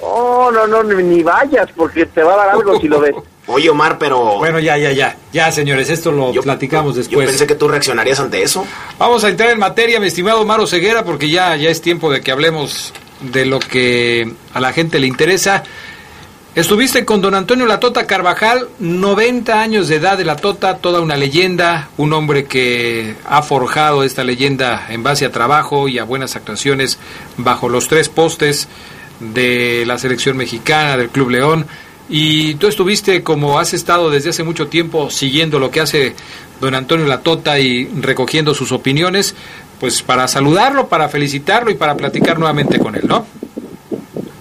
[0.01, 3.13] Oh, no, no, ni ni vayas, porque te va a dar algo si lo ves.
[3.47, 5.15] Oye, Omar, pero Bueno, ya, ya, ya.
[5.31, 7.29] Ya, señores, esto lo platicamos yo después.
[7.29, 8.65] pensé que tú reaccionarías ante eso.
[8.97, 12.21] Vamos a entrar en materia, mi estimado Maro Ceguera, porque ya, ya es tiempo de
[12.21, 15.63] que hablemos de lo que a la gente le interesa.
[16.55, 21.89] Estuviste con don Antonio Latota Carvajal, 90 años de edad de Latota, toda una leyenda,
[21.97, 26.97] un hombre que ha forjado esta leyenda en base a trabajo y a buenas actuaciones
[27.35, 28.69] bajo los tres postes
[29.19, 31.67] de la selección mexicana, del Club León.
[32.07, 36.15] Y tú estuviste, como has estado desde hace mucho tiempo, siguiendo lo que hace
[36.61, 39.35] don Antonio Latota y recogiendo sus opiniones,
[39.81, 43.27] pues para saludarlo, para felicitarlo y para platicar nuevamente con él, ¿no?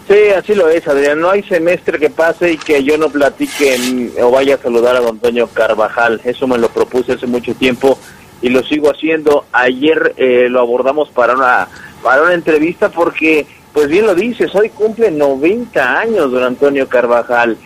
[0.07, 1.19] Sí, así lo es, Adrián.
[1.19, 5.01] No hay semestre que pase y que yo no platique o vaya a saludar a
[5.01, 6.21] don Antonio Carvajal.
[6.25, 7.99] Eso me lo propuse hace mucho tiempo
[8.43, 9.47] y lo sigo haciendo.
[9.53, 11.69] Ayer eh, lo abordamos para una,
[12.03, 17.57] para una entrevista porque, pues bien lo dices, hoy cumple 90 años don Antonio Carvajal.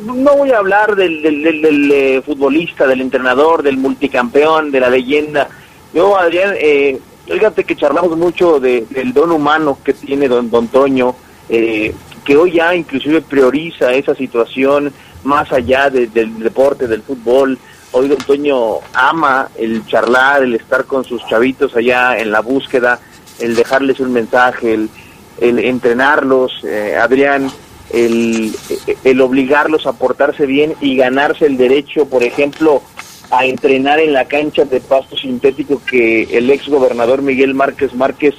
[0.00, 4.90] No voy a hablar del, del, del, eh, futbolista, del entrenador, del multicampeón, de la
[4.90, 5.48] leyenda.
[5.94, 10.66] Yo, Adrián, eh, fíjate que charlamos mucho de, del don humano que tiene don, don
[10.66, 11.14] Toño
[11.50, 11.92] eh,
[12.24, 14.92] que hoy ya inclusive prioriza esa situación
[15.24, 17.58] más allá del deporte, del fútbol.
[17.92, 23.00] Hoy Don Toño ama el charlar, el estar con sus chavitos allá en la búsqueda,
[23.40, 27.50] el dejarles un mensaje, el, entrenarlos, eh, Adrián,
[27.92, 28.54] el,
[29.02, 32.82] el obligarlos a portarse bien y ganarse el derecho, por ejemplo,
[33.30, 38.34] a entrenar en la cancha de pasto sintético que el ex gobernador Miguel Márquez Márquez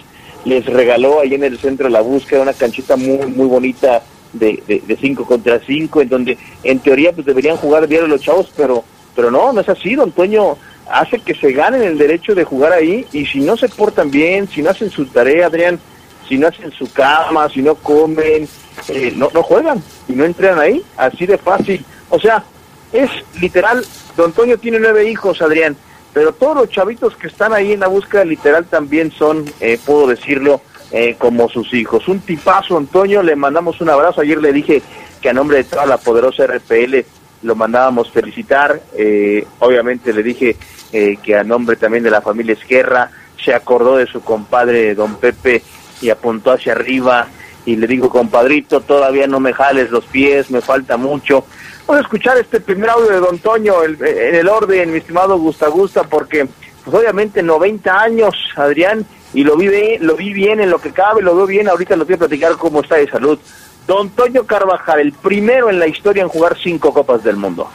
[0.45, 4.01] les regaló ahí en el centro la búsqueda una canchita muy muy bonita
[4.33, 8.51] de, de, cinco contra cinco en donde en teoría pues deberían jugar bien los chavos
[8.55, 8.83] pero
[9.15, 10.57] pero no no es así don Toño.
[10.89, 14.47] Hace que se ganen el derecho de jugar ahí y si no se portan bien
[14.49, 15.79] si no hacen su tarea Adrián
[16.27, 18.47] si no hacen su cama si no comen
[18.89, 21.85] eh, no no juegan y no entran ahí así de fácil.
[22.09, 22.43] O sea
[22.91, 23.85] es literal
[24.17, 25.77] don Toño tiene nueve hijos Adrián
[26.13, 30.07] pero todos los chavitos que están ahí en la búsqueda literal también son, eh, puedo
[30.07, 32.07] decirlo, eh, como sus hijos.
[32.07, 34.21] Un tipazo, Antonio, le mandamos un abrazo.
[34.21, 34.81] Ayer le dije
[35.21, 37.05] que a nombre de toda la poderosa RPL
[37.43, 38.81] lo mandábamos felicitar.
[38.97, 40.57] Eh, obviamente le dije
[40.91, 43.09] que a nombre también de la familia Esquerra
[43.41, 45.63] se acordó de su compadre don Pepe
[46.01, 47.27] y apuntó hacia arriba
[47.65, 51.45] y le dijo, compadrito, todavía no me jales los pies, me falta mucho.
[51.91, 55.67] Vamos a escuchar este primer audio de Don Toño en el orden, mi estimado Gusta
[55.67, 56.47] Gusta, porque
[56.85, 60.93] pues obviamente 90 años, Adrián, y lo vi, bien, lo vi bien en lo que
[60.93, 63.37] cabe, lo veo bien, ahorita lo voy a platicar cómo está de salud.
[63.85, 67.69] Don Toño Carvajal, el primero en la historia en jugar cinco Copas del Mundo.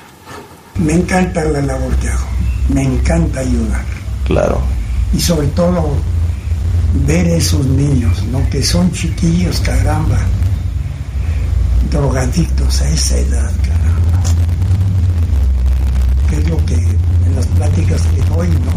[0.76, 2.26] Me encanta la labor que hago,
[2.72, 3.84] me encanta ayudar.
[4.24, 4.62] Claro.
[5.12, 5.90] Y sobre todo
[7.06, 8.48] ver esos niños, ¿no?
[8.48, 10.20] Que son chiquillos, caramba,
[11.90, 13.85] drogadictos a esa edad, que
[16.48, 18.72] lo que en las pláticas que doy, ¿no?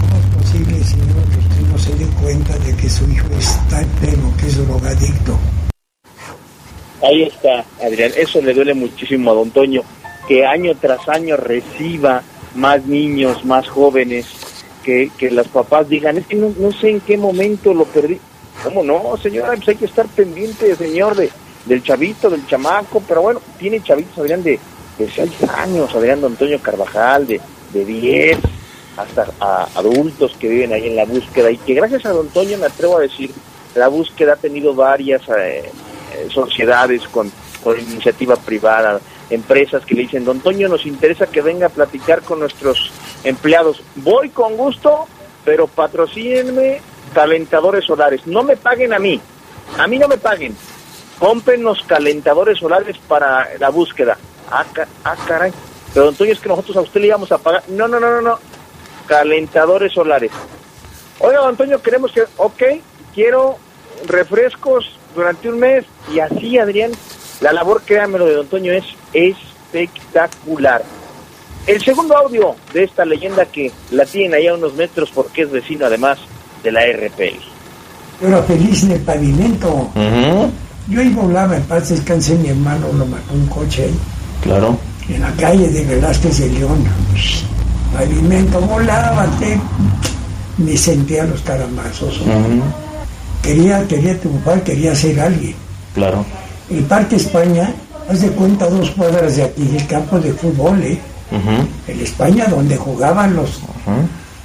[0.00, 3.82] ¿Cómo es posible, Señor, que usted no se dé cuenta de que su hijo está
[3.82, 5.38] enfermo, que es drogadicto?
[7.02, 8.12] Ahí está, Adrián.
[8.16, 9.82] Eso le duele muchísimo a don Toño,
[10.28, 12.22] que año tras año reciba
[12.54, 14.26] más niños, más jóvenes,
[14.84, 18.18] que, que los papás digan, es que no, no sé en qué momento lo perdí.
[18.62, 19.54] ¿Cómo no, señora?
[19.56, 21.30] Pues hay que estar pendiente, señor, de,
[21.64, 24.58] del chavito, del chamaco, pero bueno, tiene chavitos, Adrián, de,
[25.00, 27.40] de 6 años, Adrián Antonio Carvajal, de,
[27.72, 28.38] de 10,
[28.96, 32.58] hasta a adultos que viven ahí en la búsqueda y que gracias a Don Antonio
[32.58, 33.30] me atrevo a decir,
[33.74, 35.70] la búsqueda ha tenido varias eh,
[36.14, 37.30] eh, sociedades con,
[37.62, 42.22] con iniciativa privada, empresas que le dicen, Don Antonio nos interesa que venga a platicar
[42.22, 42.90] con nuestros
[43.24, 43.82] empleados.
[43.96, 45.06] Voy con gusto,
[45.44, 46.80] pero patrocínenme
[47.14, 48.26] calentadores solares.
[48.26, 49.20] No me paguen a mí,
[49.78, 50.54] a mí no me paguen.
[51.18, 54.16] Cómprenos calentadores solares para la búsqueda.
[54.50, 54.64] Ah,
[55.04, 55.52] ah, caray.
[55.92, 57.62] Pero Antonio, es que nosotros a usted le íbamos a pagar.
[57.68, 58.38] No, no, no, no, no.
[59.06, 60.30] Calentadores solares.
[61.18, 62.22] Oiga, Antonio, queremos que.
[62.36, 62.62] Ok,
[63.14, 63.58] quiero
[64.06, 65.84] refrescos durante un mes.
[66.12, 66.92] Y así, Adrián,
[67.40, 70.82] la labor, créanmelo, de Don Antonio es espectacular.
[71.66, 75.50] El segundo audio de esta leyenda que la tienen ahí a unos metros porque es
[75.50, 76.18] vecino además
[76.62, 77.38] de la RPL.
[78.20, 79.90] Yo era feliz en el pavimento.
[80.88, 83.98] Yo ahí volaba, en paz descansé, mi hermano lo mató un coche ahí.
[84.42, 84.78] Claro.
[85.08, 86.84] En la calle de Velázquez de León.
[87.92, 89.26] Pavimento, volaba,
[90.58, 92.20] me sentía los caramazos.
[93.42, 95.54] Quería, quería triunfar, quería ser alguien.
[95.94, 96.24] Claro.
[96.70, 97.74] El Parque España,
[98.08, 100.98] haz de cuenta dos cuadras de aquí, el campo de fútbol, ¿eh?
[101.88, 103.60] El España, donde jugaban los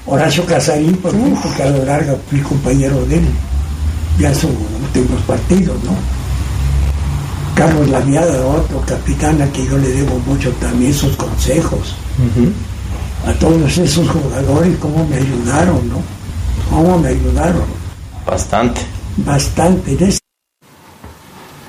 [0.08, 3.26] Horacio Casarín, por ejemplo, que a lo largo fui compañero de él,
[4.20, 5.92] ya sus últimos partidos, ¿no?
[7.56, 11.96] Carlos Lamiada, otro capitán a que yo le debo mucho también sus consejos.
[13.26, 16.02] A todos esos jugadores, cómo me ayudaron, ¿no?
[16.70, 17.64] Cómo me ayudaron.
[18.26, 18.82] Bastante.
[19.18, 19.98] Bastante.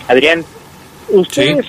[0.09, 0.45] Adrián,
[1.09, 1.67] Ustedes,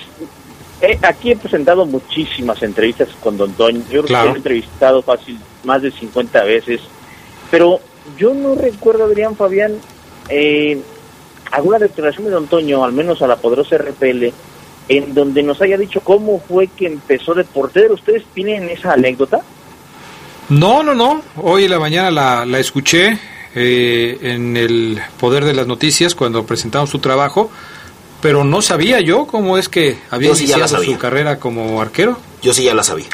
[0.80, 3.82] eh, aquí he presentado muchísimas entrevistas con Don Toño.
[3.90, 6.80] Yo creo que lo he entrevistado fácil más de 50 veces.
[7.50, 7.80] Pero
[8.18, 9.74] yo no recuerdo, Adrián Fabián,
[10.28, 10.80] eh,
[11.50, 14.32] alguna declaración de Don Toño, al menos a la poderosa RPL,
[14.88, 17.94] en donde nos haya dicho cómo fue que empezó de portero.
[17.94, 19.40] ¿Ustedes tienen esa anécdota?
[20.48, 21.22] No, no, no.
[21.36, 23.18] Hoy en la mañana la, la escuché
[23.54, 27.50] eh, en el Poder de las Noticias cuando presentamos su trabajo,
[28.20, 32.18] pero no sabía yo cómo es que había sí iniciado su carrera como arquero.
[32.42, 33.08] Yo sí ya la sabía.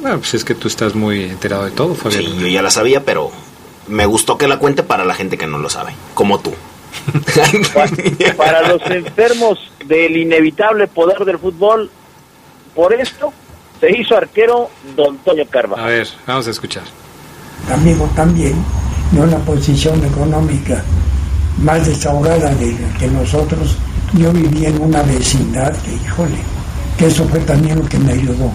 [0.00, 2.24] Bueno, pues es que tú estás muy enterado de todo, Fabián.
[2.24, 3.30] Sí, yo ya la sabía, pero
[3.88, 6.52] me gustó que la cuente para la gente que no lo sabe, como tú.
[8.36, 11.90] Para los enfermos del inevitable poder del fútbol,
[12.74, 13.32] por esto
[13.80, 15.84] se hizo arquero Don Toño Carvajal.
[15.84, 16.84] A ver, vamos a escuchar.
[17.72, 18.54] Amigo también,
[19.12, 20.82] de una posición económica
[21.58, 23.76] más desahogada de la que nosotros.
[24.12, 26.38] Yo vivía en una vecindad que, híjole,
[26.96, 28.52] que eso fue también lo que me ayudó,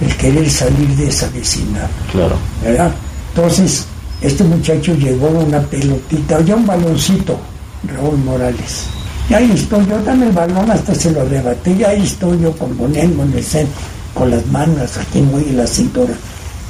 [0.00, 1.88] el querer salir de esa vecindad.
[2.12, 2.36] Claro.
[2.62, 2.92] ¿verdad?
[3.34, 3.86] Entonces,
[4.20, 7.40] este muchacho llevó una pelotita, ya un baloncito,
[7.88, 8.86] Raúl Morales.
[9.28, 12.52] Y ahí estoy yo, dame el balón, hasta se lo arrebaté, y ahí estoy yo
[12.52, 13.80] componiendo en el centro,
[14.14, 16.14] con las manos aquí muy en la cintura,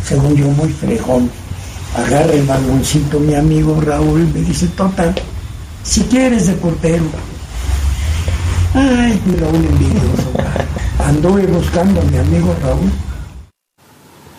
[0.05, 1.31] según yo muy frejón.
[1.97, 5.15] Agarra el baloncito mi amigo Raúl, me dice, Tota,
[5.83, 7.05] si quieres de portero.
[8.75, 10.33] Ay, mi Raúl envidioso.
[11.05, 12.91] Anduve buscando a mi amigo Raúl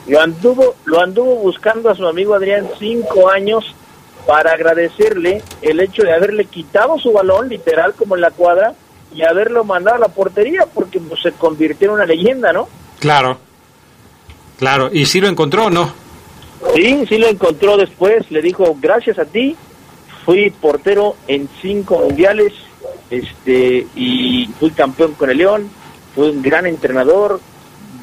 [0.08, 3.76] Lo anduvo, lo anduvo buscando a su amigo Adrián cinco años
[4.26, 8.74] para agradecerle el hecho de haberle quitado su balón, literal como en la cuadra,
[9.14, 12.68] y haberlo mandado a la portería, porque pues, se convirtió en una leyenda, ¿no?
[13.00, 13.38] Claro,
[14.58, 14.90] claro.
[14.92, 15.94] ¿Y si lo encontró o no?
[16.74, 19.56] Sí, sí lo encontró después, le dijo, gracias a ti,
[20.26, 22.54] fui portero en cinco mundiales,
[23.10, 25.70] este, y fui campeón con el León,
[26.16, 27.40] fui un gran entrenador,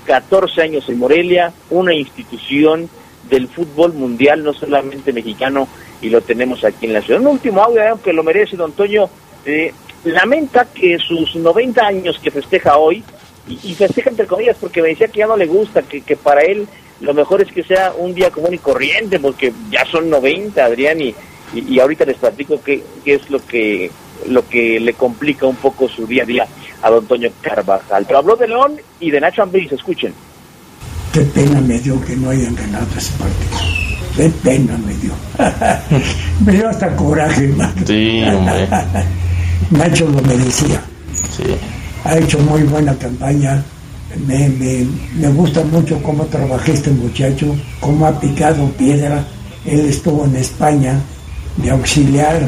[0.04, 2.88] 14 años en Morelia, una institución
[3.28, 5.68] del fútbol mundial, no solamente mexicano,
[6.00, 7.20] y lo tenemos aquí en la ciudad.
[7.20, 9.08] Un último audio, eh, que lo merece don Toño,
[9.44, 9.72] eh,
[10.04, 13.02] lamenta que sus 90 años que festeja hoy,
[13.48, 16.16] y, y festeja entre comillas porque me decía que ya no le gusta, que, que
[16.16, 16.68] para él
[17.00, 21.00] lo mejor es que sea un día común y corriente, porque ya son 90, Adrián,
[21.00, 21.14] y,
[21.54, 23.90] y, y ahorita les platico qué, qué es lo que,
[24.28, 26.46] lo que le complica un poco su día a día
[26.82, 28.04] a don Toño Carvajal.
[28.06, 30.12] Pero habló de León y de Nacho Ambriz, escuchen.
[31.12, 33.89] Qué pena me dio que no hayan ganado ese partido.
[34.16, 35.12] Qué pena me dio.
[36.44, 37.72] me dio hasta coraje, hermano.
[37.86, 38.68] Sí, hombre.
[39.70, 40.80] Nacho lo merecía.
[41.36, 41.44] Sí.
[42.04, 43.62] Ha hecho muy buena campaña.
[44.26, 44.86] Me, me,
[45.16, 49.24] me gusta mucho cómo trabajé este muchacho, cómo ha picado piedra.
[49.64, 50.98] Él estuvo en España
[51.58, 52.40] de auxiliar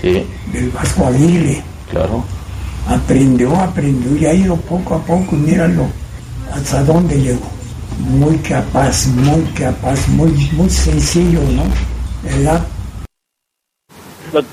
[0.00, 1.62] Sí, del Vasco Aguirre.
[1.90, 2.24] claro.
[2.88, 5.36] Aprendió, aprendió y ha ido poco a poco.
[5.36, 5.86] Míralo
[6.54, 7.46] hasta dónde llegó.
[8.08, 11.64] Muy capaz, muy capaz, muy, muy sencillo, ¿no?
[12.22, 12.66] ¿Verdad?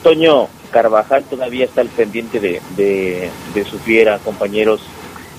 [0.04, 4.82] Toño Carvajal todavía está al pendiente de, de, de su fiera, compañeros.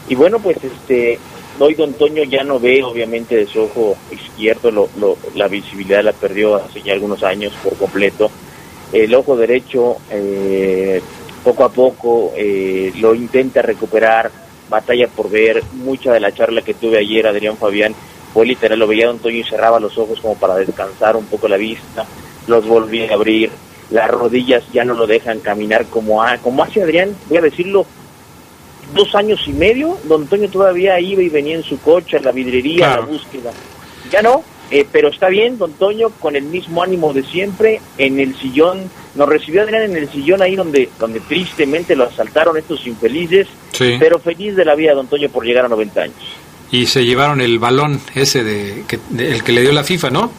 [0.08, 1.18] Y bueno, pues este,
[1.58, 6.02] hoy Don Toño ya no ve, obviamente, de su ojo izquierdo, lo, lo- la visibilidad
[6.02, 8.30] la perdió hace ya algunos años por completo.
[8.92, 11.02] El ojo derecho, eh,
[11.44, 14.30] poco a poco, eh, lo intenta recuperar,
[14.68, 15.62] batalla por ver.
[15.74, 17.94] Mucha de la charla que tuve ayer, Adrián Fabián,
[18.32, 21.48] fue literal, lo veía Don Toño y cerraba los ojos como para descansar un poco
[21.48, 22.06] la vista,
[22.46, 23.50] los volví a abrir,
[23.90, 27.86] las rodillas ya no lo dejan caminar como, como hace Adrián, voy a decirlo,
[28.94, 32.32] dos años y medio, Don Toño todavía iba y venía en su coche a la
[32.32, 33.50] vidrería, a la búsqueda.
[34.10, 38.20] Ya no, eh, pero está bien, Don Toño, con el mismo ánimo de siempre, en
[38.20, 42.86] el sillón, nos recibió Adrián en el sillón ahí donde, donde tristemente lo asaltaron estos
[42.86, 43.96] infelices, Sí.
[43.98, 46.16] pero feliz de la vida Don Toño por llegar a 90 años.
[46.70, 50.10] Y se llevaron el balón ese de, que, de- el que le dio la FIFA,
[50.10, 50.30] ¿no?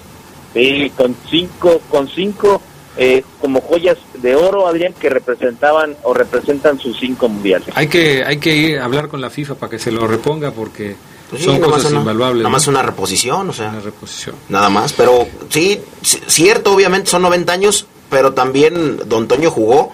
[0.54, 2.62] Sí, con cinco, con cinco
[2.98, 7.70] eh, como joyas de oro, Adrián, que representaban o representan sus cinco mundiales.
[7.76, 10.52] Hay que hay que ir a hablar con la FIFA para que se lo reponga
[10.52, 10.96] porque
[11.30, 12.44] Pues sí, son nada más cosas una- invaluables.
[12.44, 12.72] Nada más ¿no?
[12.72, 13.70] una reposición, o sea.
[13.70, 14.36] Una reposición.
[14.50, 15.80] Nada más, pero sí,
[16.28, 19.94] cierto, obviamente son 90 años, pero también Don Toño jugó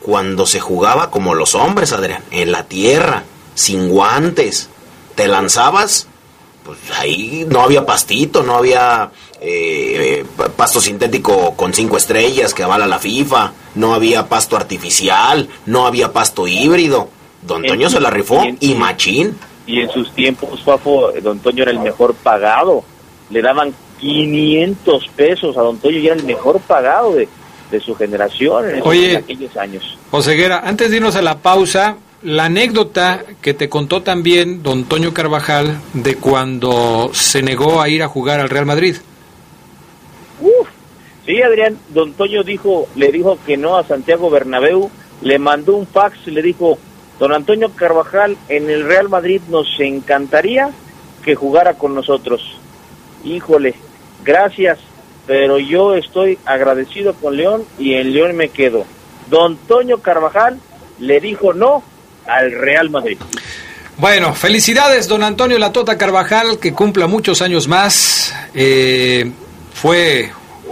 [0.00, 3.24] cuando se jugaba como los hombres, Adrián, en la tierra,
[3.54, 4.68] sin guantes.
[5.14, 6.06] Te lanzabas,
[6.64, 9.10] pues ahí no había pastito, no había
[9.40, 10.26] eh,
[10.56, 16.12] pasto sintético con cinco estrellas que avala la FIFA, no había pasto artificial, no había
[16.12, 17.08] pasto híbrido.
[17.42, 19.38] Don Toño se la rifó y machín.
[19.66, 22.84] Y en sus tiempos, Fafo, Don Toño era el mejor pagado.
[23.30, 27.28] Le daban 500 pesos a Don Toño y era el mejor pagado de,
[27.70, 29.10] de su generación en, esos- Oye.
[29.12, 29.98] en aquellos años.
[30.10, 35.12] Oseguera, antes de irnos a la pausa, la anécdota que te contó también don Toño
[35.14, 38.96] Carvajal de cuando se negó a ir a jugar al Real Madrid.
[40.40, 40.68] Uf,
[41.26, 44.90] sí, Adrián, don Toño dijo, le dijo que no a Santiago Bernabéu,
[45.22, 46.78] le mandó un fax y le dijo,
[47.18, 50.70] don Antonio Carvajal, en el Real Madrid nos encantaría
[51.24, 52.58] que jugara con nosotros.
[53.24, 53.74] Híjole,
[54.24, 54.78] gracias,
[55.26, 58.84] pero yo estoy agradecido con León y en León me quedo.
[59.30, 60.60] Don Toño Carvajal
[60.98, 61.82] le dijo no
[62.26, 63.18] al Real Madrid.
[63.96, 68.34] Bueno, felicidades, don Antonio Latota Carvajal, que cumpla muchos años más.
[68.52, 69.30] Eh,
[69.72, 70.30] fue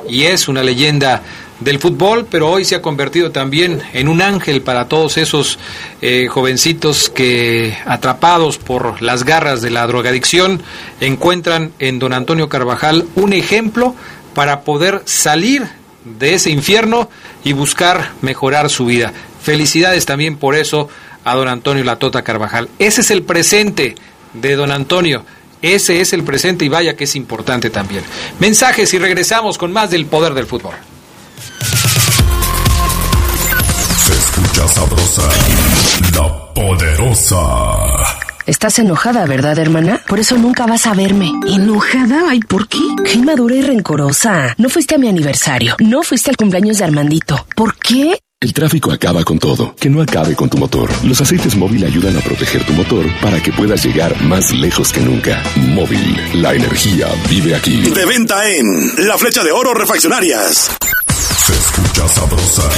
[0.09, 1.23] y es una leyenda
[1.65, 5.59] del fútbol, pero hoy se ha convertido también en un ángel para todos esos
[6.01, 10.63] eh, jovencitos que, atrapados por las garras de la drogadicción,
[11.01, 13.95] encuentran en don Antonio Carvajal un ejemplo
[14.35, 15.67] para poder salir
[16.05, 17.09] de ese infierno
[17.45, 19.13] y buscar mejorar su vida.
[19.43, 20.89] Felicidades también por eso
[21.25, 22.69] a don Antonio Latota Carvajal.
[22.79, 23.95] Ese es el presente
[24.33, 25.25] de don Antonio.
[25.61, 28.03] Ese es el presente y vaya que es importante también.
[28.41, 30.75] Mensajes y regresamos con más del poder del fútbol.
[33.97, 35.29] Se escucha sabrosa,
[36.15, 37.37] la poderosa.
[38.47, 40.01] Estás enojada, ¿verdad, hermana?
[40.09, 41.31] Por eso nunca vas a verme.
[41.49, 42.25] ¿Enojada?
[42.29, 42.81] Ay, ¿por qué?
[43.05, 44.55] Qué inmadura y rencorosa.
[44.59, 45.77] No fuiste a mi aniversario.
[45.79, 47.47] No fuiste al cumpleaños de Armandito.
[47.55, 48.19] ¿Por qué?
[48.41, 49.77] El tráfico acaba con todo.
[49.77, 50.91] Que no acabe con tu motor.
[51.05, 55.01] Los aceites móvil ayudan a proteger tu motor para que puedas llegar más lejos que
[55.01, 55.41] nunca.
[55.55, 57.83] Móvil, la energía vive aquí.
[57.83, 60.73] De venta en La Flecha de Oro Refaccionarias.
[61.93, 62.71] Escucha sabrosa,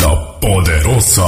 [0.00, 1.24] la poderosa.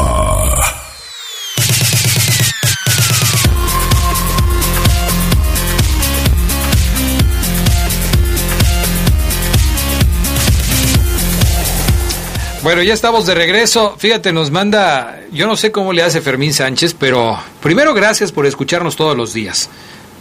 [12.63, 13.97] Bueno, ya estamos de regreso.
[13.99, 18.47] Fíjate, nos manda, yo no sé cómo le hace Fermín Sánchez, pero primero gracias por
[18.47, 19.69] escucharnos todos los días.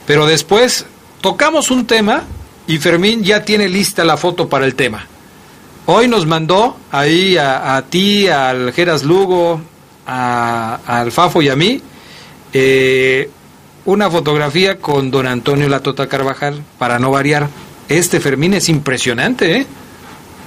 [0.07, 0.87] Pero después
[1.21, 2.23] tocamos un tema
[2.65, 5.05] y Fermín ya tiene lista la foto para el tema.
[5.91, 9.59] Hoy nos mandó ahí a, ti, al Geras Lugo,
[10.05, 11.81] a, al Fafo y a mí
[12.53, 13.27] eh,
[13.85, 17.47] una fotografía con don Antonio Latota Carvajal, para no variar.
[17.87, 19.65] Este Fermín es impresionante, ¿eh?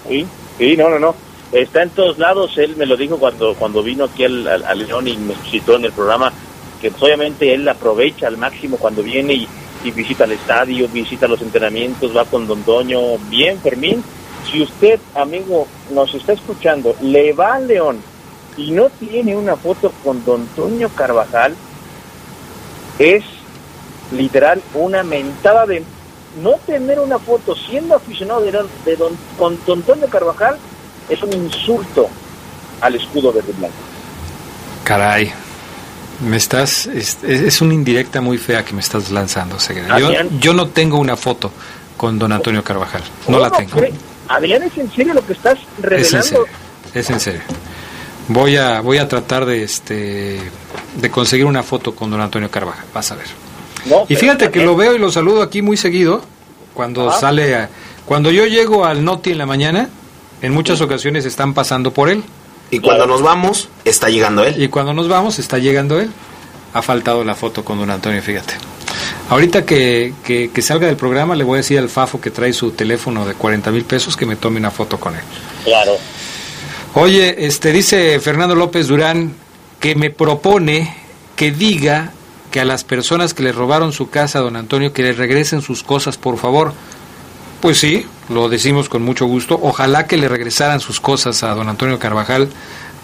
[0.09, 0.25] Sí,
[0.59, 1.15] sí, no, no, no
[1.51, 4.45] está en todos lados, él me lo dijo cuando, cuando vino aquí al,
[4.79, 6.33] León y me citó en el programa,
[6.81, 9.49] que obviamente él aprovecha al máximo cuando viene y,
[9.91, 14.05] visita el estadio, visita los entrenamientos, va con Don Doño, bien Fermín,
[14.51, 17.99] si usted, amigo, nos está escuchando, le va al León
[18.57, 21.55] y no tiene una foto con Don Toño Carvajal,
[22.99, 23.25] es
[24.13, 25.83] literal una mentada de
[26.43, 28.53] no tener una foto siendo aficionado de,
[28.85, 30.57] de don, con Don Toño Carvajal
[31.09, 32.09] es un insulto
[32.81, 33.75] al escudo verde blanco.
[34.85, 35.33] Caray,
[36.21, 39.57] me estás, es, es, una indirecta muy fea que me estás lanzando,
[39.99, 41.53] Yo, yo, no tengo una foto
[41.97, 43.81] con don Antonio Carvajal, no la tengo.
[44.35, 46.07] Adrián, ¿es en serio lo que estás revelando?
[46.09, 46.47] Es en serio,
[46.95, 47.41] es en serio.
[48.29, 50.39] Voy a, voy a tratar de, este,
[50.97, 53.27] de conseguir una foto con don Antonio Carvajal, vas a ver.
[54.09, 56.23] y fíjate que lo veo y lo saludo aquí muy seguido,
[56.73, 57.69] cuando sale,
[58.07, 59.89] cuando yo llego al Noti en la mañana,
[60.41, 62.23] en muchas ocasiones están pasando por él.
[62.71, 64.61] Y cuando nos vamos, está llegando él.
[64.61, 66.11] Y cuando nos vamos, está llegando él.
[66.73, 68.55] Ha faltado la foto con don Antonio, fíjate.
[69.31, 72.73] Ahorita que, que, salga del programa, le voy a decir al Fafo que trae su
[72.73, 75.23] teléfono de 40 mil pesos que me tome una foto con él.
[75.65, 75.97] Claro.
[76.95, 79.35] Oye, este dice Fernando López Durán
[79.81, 80.95] que me propone
[81.37, 82.13] que diga
[82.51, 85.63] que a las personas que le robaron su casa a don Antonio que le regresen
[85.63, 86.75] sus cosas, por favor.
[87.63, 89.59] Pues sí, lo decimos con mucho gusto.
[89.63, 92.51] Ojalá que le regresaran sus cosas a don Antonio Carvajal,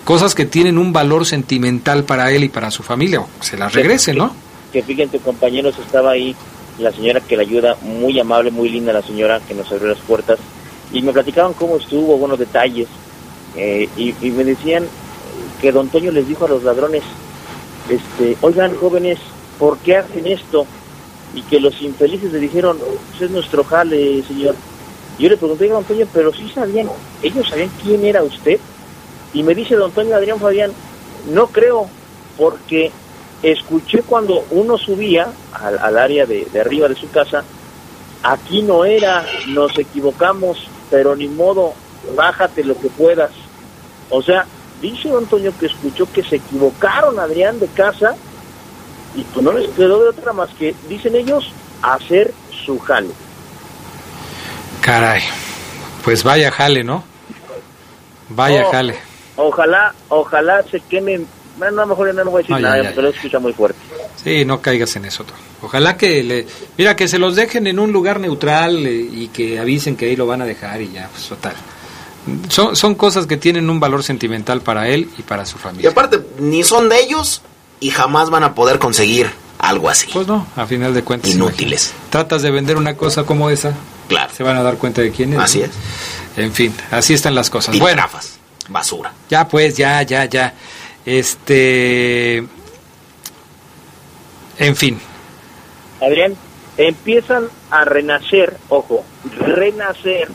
[0.05, 3.23] cosas que tienen un valor sentimental para él y para su familia.
[3.41, 4.35] Se las regrese, ¿no?
[4.73, 6.35] Que, fíjense, compañeros, estaba ahí
[6.79, 9.99] la señora que le ayuda, muy amable, muy linda la señora que nos abrió las
[9.99, 10.39] puertas,
[10.93, 12.89] y me platicaban cómo estuvo, buenos detalles,
[13.57, 14.87] eh, y, me decían
[15.61, 17.03] que don Antonio les dijo a los ladrones,
[17.89, 19.19] este, oigan jóvenes,
[19.59, 20.67] ¿por qué hacen esto?
[21.35, 24.55] y que los infelices le dijeron, pues es nuestro jale, señor.
[25.19, 26.89] Yo le pregunté a don Antonio, pero sí sabían,
[27.23, 28.59] ellos sabían quién era usted.
[29.35, 30.73] Y me dice don Antonio Adrián Fabián,
[31.31, 31.89] no creo,
[32.37, 32.91] porque
[33.43, 37.45] escuché cuando uno subía al, área de, de, arriba de su casa,
[38.23, 41.75] aquí no era, nos equivocamos, pero ni modo,
[42.15, 43.31] bájate lo que puedas.
[44.11, 44.47] O sea,
[44.81, 48.17] dice Antonio que escuchó que se equivocaron Adrián de casa
[49.15, 51.51] y pues no les quedó de otra más que, dicen ellos,
[51.83, 52.33] hacer
[52.65, 53.11] su jale.
[54.81, 55.23] Caray,
[56.05, 57.05] pues vaya jale, ¿no?
[58.31, 58.99] Vaya jale.
[59.37, 61.27] Ojalá, ojalá se quemen
[61.67, 63.03] a lo mejor ya no voy a decir Ay, nada, ay, porque ay.
[63.05, 63.79] lo escucha muy fuerte.
[64.23, 65.25] Sí, no caigas en eso.
[65.63, 66.47] Ojalá que le...
[66.77, 70.17] Mira, que se los dejen en un lugar neutral eh, y que avisen que ahí
[70.17, 71.55] lo van a dejar y ya, pues total.
[72.49, 75.91] Son, son cosas que tienen un valor sentimental para él y para su Y familia.
[75.91, 77.43] aparte, ni son de ellos
[77.81, 80.09] y jamás van a poder conseguir algo así.
[80.13, 81.31] Pues no, a final de cuentas.
[81.31, 81.89] Inútiles.
[81.89, 82.11] imagínate.
[82.11, 83.73] Tratas de vender una cosa como esa,
[84.09, 84.33] Claro.
[84.37, 85.39] se van a dar cuenta de quién es.
[85.39, 85.65] Así ¿no?
[85.67, 85.71] es.
[86.37, 87.75] En fin, así están las cosas.
[87.75, 88.39] Y Bueno, gafas,
[88.69, 89.13] basura.
[89.31, 90.55] ya pues, ya, ya, ya.
[91.09, 92.45] Este...
[94.59, 95.01] En fin,
[96.03, 96.35] Adrián,
[96.77, 99.05] empiezan a renacer, ojo,
[99.39, 100.29] renacer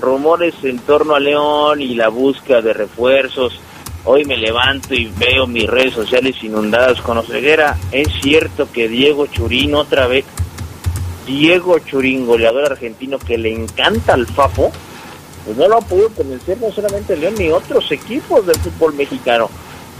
[0.00, 3.58] rumores en torno a León y la búsqueda de refuerzos.
[4.04, 7.76] Hoy me levanto y veo mis redes sociales inundadas con Oseguera.
[7.90, 10.26] Es cierto que Diego Churín otra vez,
[11.26, 14.70] Diego Churín, goleador argentino que le encanta al Fafo,
[15.44, 19.50] pues no lo han podido convencer no solamente León ni otros equipos del fútbol mexicano.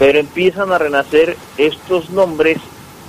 [0.01, 2.57] Pero empiezan a renacer estos nombres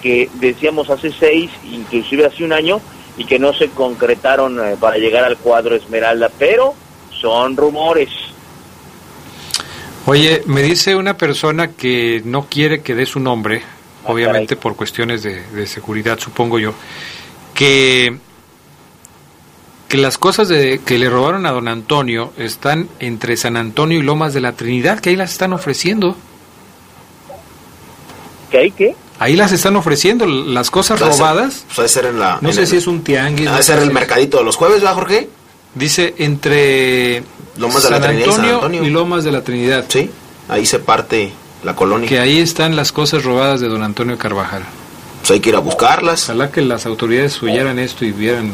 [0.03, 2.83] que decíamos hace seis, inclusive hace un año,
[3.17, 6.75] y que no se concretaron eh, para llegar al cuadro Esmeralda, pero
[7.19, 8.11] son rumores.
[10.05, 13.63] Oye, me dice una persona que no quiere que dé su nombre,
[14.05, 16.75] Ah, obviamente por cuestiones de, de seguridad, supongo yo,
[17.55, 18.19] que,
[19.89, 24.03] que las cosas de, que le robaron a don Antonio están entre San Antonio y
[24.03, 26.17] Lomas de la Trinidad, que ahí las están ofreciendo.
[28.53, 28.95] ¿Qué hay qué?
[29.19, 31.65] Ahí las están ofreciendo, las cosas Puede ser- robadas.
[31.75, 32.39] Puede ser en la.
[32.41, 33.49] No en sé el- si es un tianguis.
[33.49, 35.29] Ha no ser el si- mercadito de los jueves, ¿verdad, Jorge?
[35.75, 37.25] Dice entre
[37.57, 38.85] Lomas de la San Trinidad y San Antonio Antonio.
[38.85, 39.85] y Lomas de la Trinidad.
[39.89, 40.11] Sí,
[40.49, 41.33] ahí se parte
[41.65, 42.09] la colonia.
[42.09, 44.63] Que ahí están las cosas robadas de don Antonio Carvajal.
[45.21, 46.25] Pues hay que ir a buscarlas.
[46.25, 48.53] Ojalá que las autoridades oyeran esto y vieran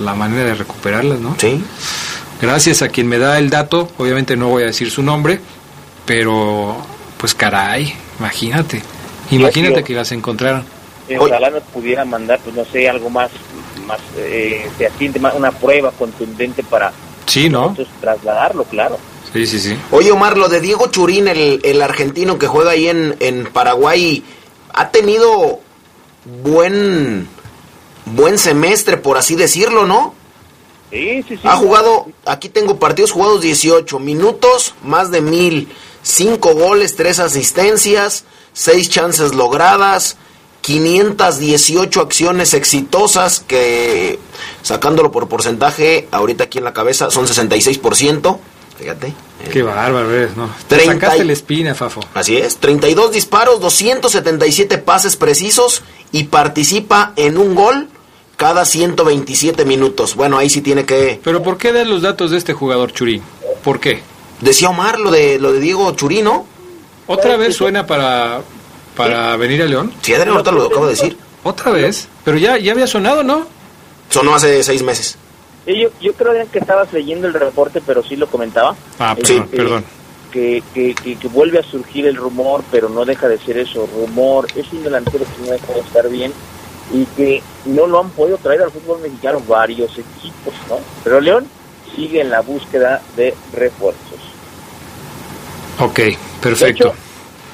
[0.00, 1.36] la manera de recuperarlas, ¿no?
[1.38, 1.62] Sí.
[2.40, 5.40] Gracias a quien me da el dato, obviamente no voy a decir su nombre,
[6.06, 6.76] pero
[7.18, 8.82] pues caray, imagínate,
[9.30, 10.64] imagínate que las encontraran.
[11.08, 13.30] Eh, Ojalá nos pudiera mandar, pues no sé, algo más,
[13.86, 16.92] más eh, fehaciente, más una prueba contundente para
[17.26, 17.62] Sí, ¿no?
[17.70, 18.98] nosotros trasladarlo, claro.
[19.32, 19.76] Sí, sí, sí.
[19.90, 24.22] Oye, Omar, lo de Diego Churín, el, el argentino que juega ahí en, en Paraguay,
[24.72, 25.60] ha tenido
[26.42, 27.28] buen,
[28.06, 30.14] buen semestre, por así decirlo, ¿no?
[30.90, 31.40] Sí, sí, sí.
[31.44, 35.68] Ha jugado, aquí tengo partidos jugados 18 minutos, más de mil,
[36.02, 40.16] cinco goles, tres asistencias, seis chances logradas,
[40.62, 44.18] 518 acciones exitosas que,
[44.62, 48.38] sacándolo por porcentaje, ahorita aquí en la cabeza son 66%,
[48.78, 49.12] fíjate.
[49.52, 50.48] Qué bárbaro eres, ¿no?
[50.68, 52.00] Te Treinta sacaste y- la espina, Fafo.
[52.14, 55.82] Así es, 32 disparos, 277 pases precisos
[56.12, 57.88] y participa en un gol
[58.36, 60.14] cada 127 minutos.
[60.16, 61.20] Bueno, ahí sí tiene que...
[61.22, 63.22] Pero ¿por qué das los datos de este jugador Churín?
[63.62, 64.02] ¿Por qué?
[64.40, 66.46] Decía Omar lo de, lo de Diego Churino.
[67.06, 68.40] ¿Otra vez suena para,
[68.96, 69.92] para venir a León?
[70.02, 71.16] Sí, Adrián ahorita lo acabo de decir.
[71.42, 72.08] ¿Otra vez?
[72.24, 73.46] Pero ya, ya había sonado, ¿no?
[74.10, 75.16] Sonó hace seis meses.
[75.66, 78.74] Sí, yo, yo creo Adrián, que estabas leyendo el reporte, pero sí lo comentaba.
[78.98, 79.84] Ah, Eh, perdón, eh, perdón.
[80.32, 83.86] Que, que, que, que vuelve a surgir el rumor, pero no deja de ser eso,
[83.94, 84.46] rumor.
[84.56, 86.32] Es un delantero que no deja de estar bien
[86.92, 90.78] y que no lo han podido traer al fútbol mexicano varios equipos, ¿no?
[91.04, 91.46] Pero León
[91.94, 94.18] sigue en la búsqueda de refuerzos.
[95.78, 96.00] Ok,
[96.40, 96.94] perfecto.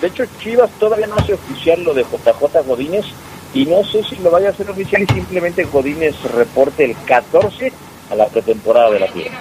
[0.01, 3.05] De hecho, Chivas todavía no hace oficial lo de JJ Godínez
[3.53, 7.73] y no sé si lo vaya a hacer oficial y simplemente Godínez reporte el 14
[8.11, 9.39] a la pretemporada de la Fiera.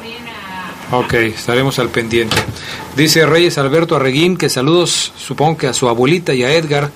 [0.92, 2.36] Ok, estaremos al pendiente.
[2.96, 6.92] Dice Reyes Alberto Arreguín que saludos, supongo que a su abuelita y a Edgar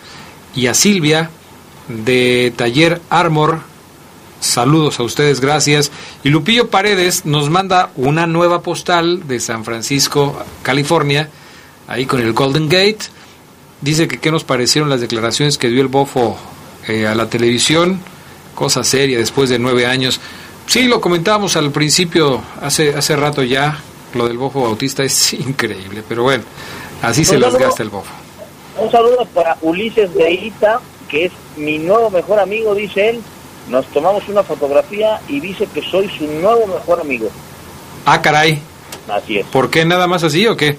[0.55, 1.29] y a Silvia
[1.87, 3.59] de Taller Armor.
[4.39, 5.91] Saludos a ustedes, gracias.
[6.23, 11.29] Y Lupillo Paredes nos manda una nueva postal de San Francisco, California,
[11.87, 12.99] ahí con el Golden Gate.
[13.81, 16.37] Dice que qué nos parecieron las declaraciones que dio el Bofo
[16.87, 17.99] eh, a la televisión,
[18.55, 20.19] cosa seria después de nueve años.
[20.67, 23.79] Sí, lo comentábamos al principio, hace, hace rato ya,
[24.13, 26.43] lo del Bofo Bautista es increíble, pero bueno,
[27.01, 27.67] así se Un las saludo.
[27.67, 28.11] gasta el Bofo.
[28.79, 30.79] Un saludo para Ulises de Ita,
[31.09, 33.21] que es mi nuevo mejor amigo, dice él.
[33.69, 37.29] Nos tomamos una fotografía y dice que soy su nuevo mejor amigo.
[38.05, 38.59] Ah, caray,
[39.09, 39.45] Así es.
[39.47, 40.77] ¿por qué nada más así o qué?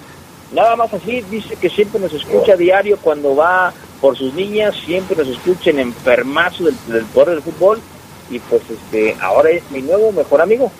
[0.51, 4.75] Nada más así, dice que siempre nos escucha a diario cuando va por sus niñas,
[4.85, 7.81] siempre nos escucha en enfermazo del, del poder del fútbol
[8.29, 10.71] y pues este ahora es mi nuevo mejor amigo.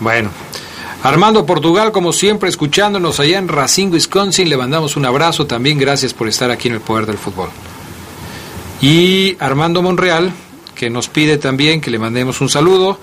[0.00, 0.30] Bueno,
[1.04, 6.14] Armando Portugal, como siempre, escuchándonos allá en Racine, Wisconsin, le mandamos un abrazo también, gracias
[6.14, 7.50] por estar aquí en el Poder del Fútbol.
[8.80, 10.32] Y Armando Monreal,
[10.74, 12.98] que nos pide también que le mandemos un saludo,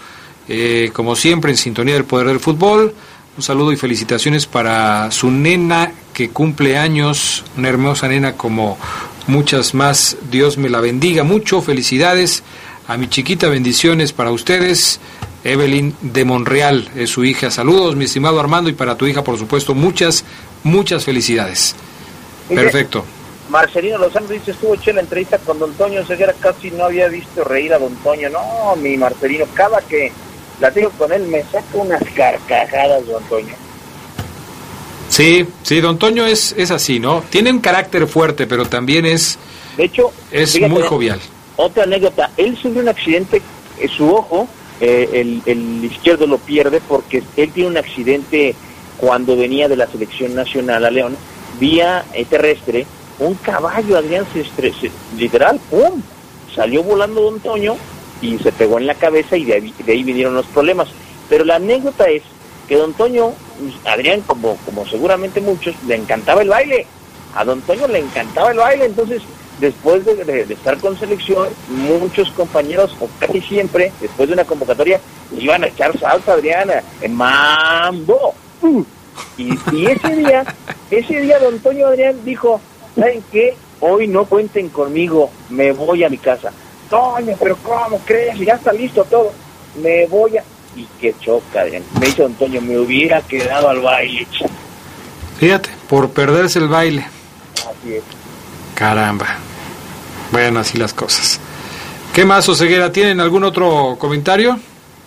[0.48, 2.94] eh, como siempre, en sintonía del Poder del Fútbol.
[3.38, 8.78] Un saludo y felicitaciones para su nena que cumple años, una hermosa nena como
[9.28, 10.18] muchas más.
[10.30, 11.62] Dios me la bendiga mucho.
[11.62, 12.44] Felicidades
[12.88, 15.00] a mi chiquita, bendiciones para ustedes.
[15.46, 17.50] Evelyn de Monreal es su hija.
[17.52, 20.26] Saludos, mi estimado Armando, y para tu hija, por supuesto, muchas,
[20.64, 21.74] muchas felicidades.
[22.50, 23.06] Perfecto.
[23.50, 27.44] Marcelino Lozano dice, estuvo hecho la entrevista con Don Toño Ceguera, casi no había visto
[27.44, 28.30] reír a Don Toño.
[28.30, 30.12] No, mi Marcelino, cada que
[30.62, 33.56] la tengo con él me saca unas carcajadas, Don Toño.
[35.10, 37.24] Sí, sí, Don Toño es, es así, ¿no?
[37.30, 39.38] Tiene un carácter fuerte, pero también es,
[39.76, 41.20] de hecho, es muy jovial.
[41.58, 43.42] Otra anécdota, él sufre un accidente,
[43.80, 44.48] en su ojo,
[44.80, 48.56] eh, el, el izquierdo lo pierde porque él tiene un accidente
[48.98, 51.18] cuando venía de la selección nacional a León,
[51.60, 52.86] vía eh, terrestre,
[53.20, 56.02] un caballo, Adrián, se, se, literal, ¡pum!
[56.56, 57.76] Salió volando Don Toño
[58.22, 60.88] y se pegó en la cabeza y de ahí, de ahí vinieron los problemas.
[61.30, 62.24] Pero la anécdota es
[62.68, 63.34] que Don Toño,
[63.86, 66.86] Adrián, como, como seguramente muchos, le encantaba el baile.
[67.36, 69.22] A Don Toño le encantaba el baile, entonces
[69.60, 75.00] después de, estar con selección, muchos compañeros, o casi siempre, después de una convocatoria,
[75.38, 78.34] iban a echar salsa, Adriana, en mambo.
[79.38, 80.44] Y, y, ese día,
[80.90, 82.60] ese día don Toño Adrián dijo,
[82.96, 83.56] ¿saben qué?
[83.80, 86.52] Hoy no cuenten conmigo, me voy a mi casa.
[86.92, 88.38] Toño, pero ¿cómo crees?
[88.38, 89.32] Ya está listo todo.
[89.82, 90.44] Me voy a...
[90.76, 91.64] Y qué choca.
[92.00, 94.28] Me dice don Toño, me hubiera quedado al baile.
[95.40, 97.04] Fíjate, por perderse el baile.
[97.56, 98.04] Así es.
[98.76, 99.38] Caramba.
[100.32, 101.40] Bueno, así las cosas.
[102.14, 102.92] ¿Qué más, Oseguera?
[102.92, 104.60] ¿Tienen algún otro comentario?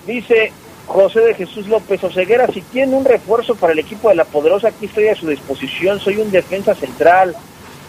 [0.07, 0.53] Dice
[0.87, 4.69] José de Jesús López Oseguera, si tiene un refuerzo para el equipo de la Poderosa,
[4.69, 6.01] aquí estoy a su disposición.
[6.01, 7.35] Soy un defensa central,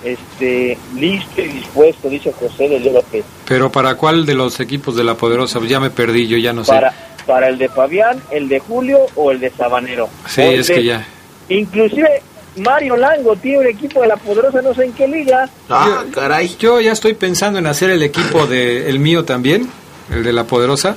[0.05, 3.25] este, listo y dispuesto, dice José de López.
[3.47, 5.59] ¿Pero para cuál de los equipos de la Poderosa?
[5.67, 6.71] Ya me perdí, yo ya no sé.
[6.71, 6.93] Para,
[7.25, 10.07] para el de Fabián, el de Julio o el de Sabanero.
[10.27, 11.07] Sí, es de, que ya.
[11.49, 12.21] Inclusive
[12.57, 15.49] Mario Lango tiene un equipo de la Poderosa, no sé en qué liga.
[15.69, 16.55] Ah, caray.
[16.59, 19.69] Yo ya estoy pensando en hacer el equipo de el mío también,
[20.11, 20.95] el de la Poderosa,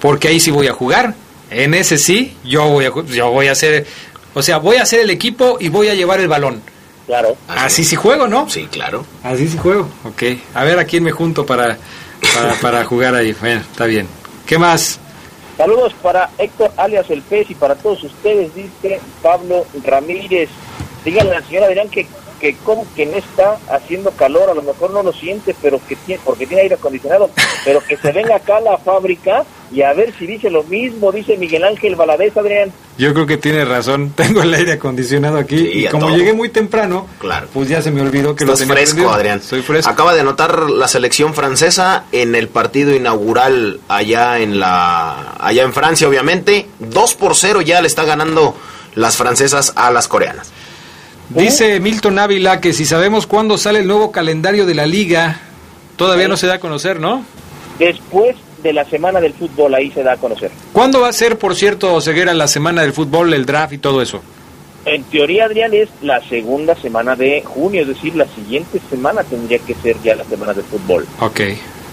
[0.00, 1.14] porque ahí sí voy a jugar.
[1.50, 3.86] En ese sí, yo voy a yo voy a hacer,
[4.34, 6.62] o sea, voy a hacer el equipo y voy a llevar el balón.
[7.06, 7.36] Claro.
[7.48, 8.48] Así sí juego, ¿no?
[8.50, 9.04] Sí, claro.
[9.22, 9.88] Así sí juego.
[10.04, 10.22] Ok.
[10.54, 11.78] A ver a quién me junto para
[12.34, 13.32] para, para jugar ahí.
[13.40, 14.08] Bueno, está bien.
[14.46, 14.98] ¿Qué más?
[15.56, 20.50] Saludos para Héctor alias El Pez y para todos ustedes, dice Pablo Ramírez.
[21.04, 22.06] Díganle a la señora Adrián que,
[22.40, 25.96] que como que no está haciendo calor, a lo mejor no lo siente, pero que
[25.96, 27.30] tiene, porque tiene aire acondicionado,
[27.64, 31.10] pero que se venga acá a la fábrica y a ver si dice lo mismo,
[31.12, 32.70] dice Miguel Ángel Valadez, Adrián.
[32.98, 36.16] Yo creo que tiene razón, tengo el aire acondicionado aquí Sí, y como todo.
[36.16, 37.48] llegué muy temprano, Claro.
[37.52, 39.14] pues ya se me olvidó que Estás lo tenía fresco, prendido.
[39.14, 39.38] Adrián.
[39.38, 39.90] Estoy fresco.
[39.90, 45.72] Acaba de anotar la selección francesa en el partido inaugural allá en la allá en
[45.72, 46.66] Francia, obviamente.
[46.78, 48.56] 2 por 0 ya le está ganando
[48.94, 50.52] las francesas a las coreanas.
[51.28, 55.40] Dice Milton Ávila que si sabemos cuándo sale el nuevo calendario de la liga,
[55.96, 57.24] todavía no se da a conocer, ¿no?
[57.80, 58.36] Después
[58.66, 60.50] de la semana del fútbol, ahí se da a conocer.
[60.72, 64.02] ¿Cuándo va a ser, por cierto, Ceguera, la semana del fútbol, el draft y todo
[64.02, 64.20] eso?
[64.84, 69.58] En teoría, Adrián, es la segunda semana de junio, es decir, la siguiente semana tendría
[69.58, 71.06] que ser ya la semana de fútbol.
[71.20, 71.40] Ok,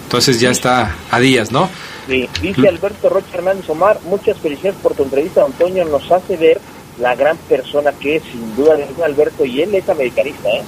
[0.03, 1.69] entonces ya está a días, ¿no?
[2.07, 6.59] Sí, dice Alberto Rocha Hernández Omar, muchas felicidades por tu entrevista, Antonio, nos hace ver
[6.99, 10.63] la gran persona que es, sin duda, Alberto, y él es americanista, ¿eh?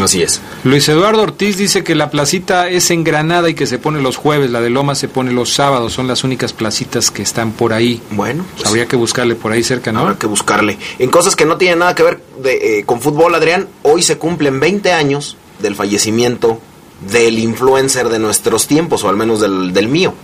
[0.00, 0.40] Así es.
[0.64, 4.16] Luis Eduardo Ortiz dice que la placita es en Granada y que se pone los
[4.16, 7.72] jueves, la de Loma se pone los sábados, son las únicas placitas que están por
[7.72, 8.02] ahí.
[8.10, 10.00] Bueno, pues habría que buscarle por ahí cerca, ¿no?
[10.00, 10.78] Habrá que buscarle.
[10.98, 14.18] En cosas que no tienen nada que ver de, eh, con fútbol, Adrián, hoy se
[14.18, 16.60] cumplen 20 años del fallecimiento
[17.10, 20.14] del influencer de nuestros tiempos, o al menos del, del mío,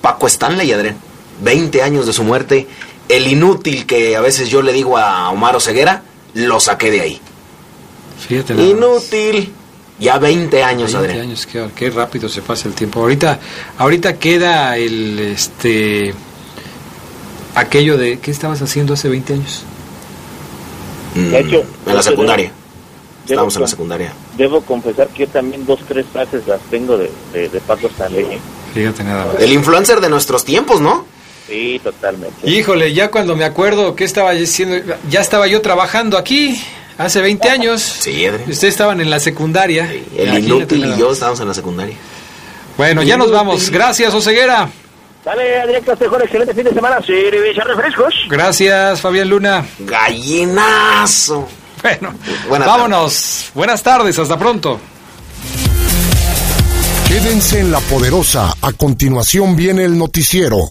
[0.00, 0.96] Paco Stanley, Adrián.
[1.42, 2.66] 20 años de su muerte.
[3.08, 6.02] El inútil que a veces yo le digo a Omar Ceguera,
[6.34, 7.20] lo saqué de ahí.
[8.26, 8.54] Fíjate.
[8.54, 9.52] Inútil.
[10.00, 11.26] Ya 20 años, 20 Adrián.
[11.26, 13.00] años, qué, qué rápido se pasa el tiempo.
[13.00, 13.40] Ahorita,
[13.78, 16.14] ahorita queda el este
[17.56, 19.62] aquello de ¿qué estabas haciendo hace 20 años?
[21.14, 22.52] De hecho, Mm, en la secundaria.
[23.26, 24.12] Debo Estamos en la secundaria.
[24.36, 28.38] Debo confesar que yo también dos, tres frases las tengo de, de, de Paco Stanley.
[28.72, 29.42] Fíjate nada más.
[29.42, 31.04] El influencer de nuestros tiempos, ¿no?
[31.48, 32.48] Sí, totalmente.
[32.48, 34.76] Híjole, ya cuando me acuerdo que estaba haciendo,
[35.10, 36.62] ya estaba yo trabajando aquí
[36.98, 37.80] hace 20 años.
[37.80, 38.50] Sí, Adrián.
[38.50, 39.90] Ustedes estaban en la secundaria.
[39.90, 41.96] El Imagínate inútil y yo estábamos en la secundaria.
[42.76, 43.70] Bueno, ya nos vamos.
[43.70, 44.68] Gracias, Oseguera.
[45.24, 47.00] Dale, Adrián Castejón, excelente fin de semana.
[47.04, 48.14] Cerveza refrescos.
[48.28, 49.66] Gracias, Fabián Luna.
[49.80, 51.48] Gallinazo.
[51.82, 52.14] Bueno,
[52.48, 53.50] Buenas vámonos.
[53.54, 54.80] Buenas tardes, hasta pronto.
[57.06, 58.52] Quédense en la poderosa.
[58.60, 60.70] A continuación viene el noticiero.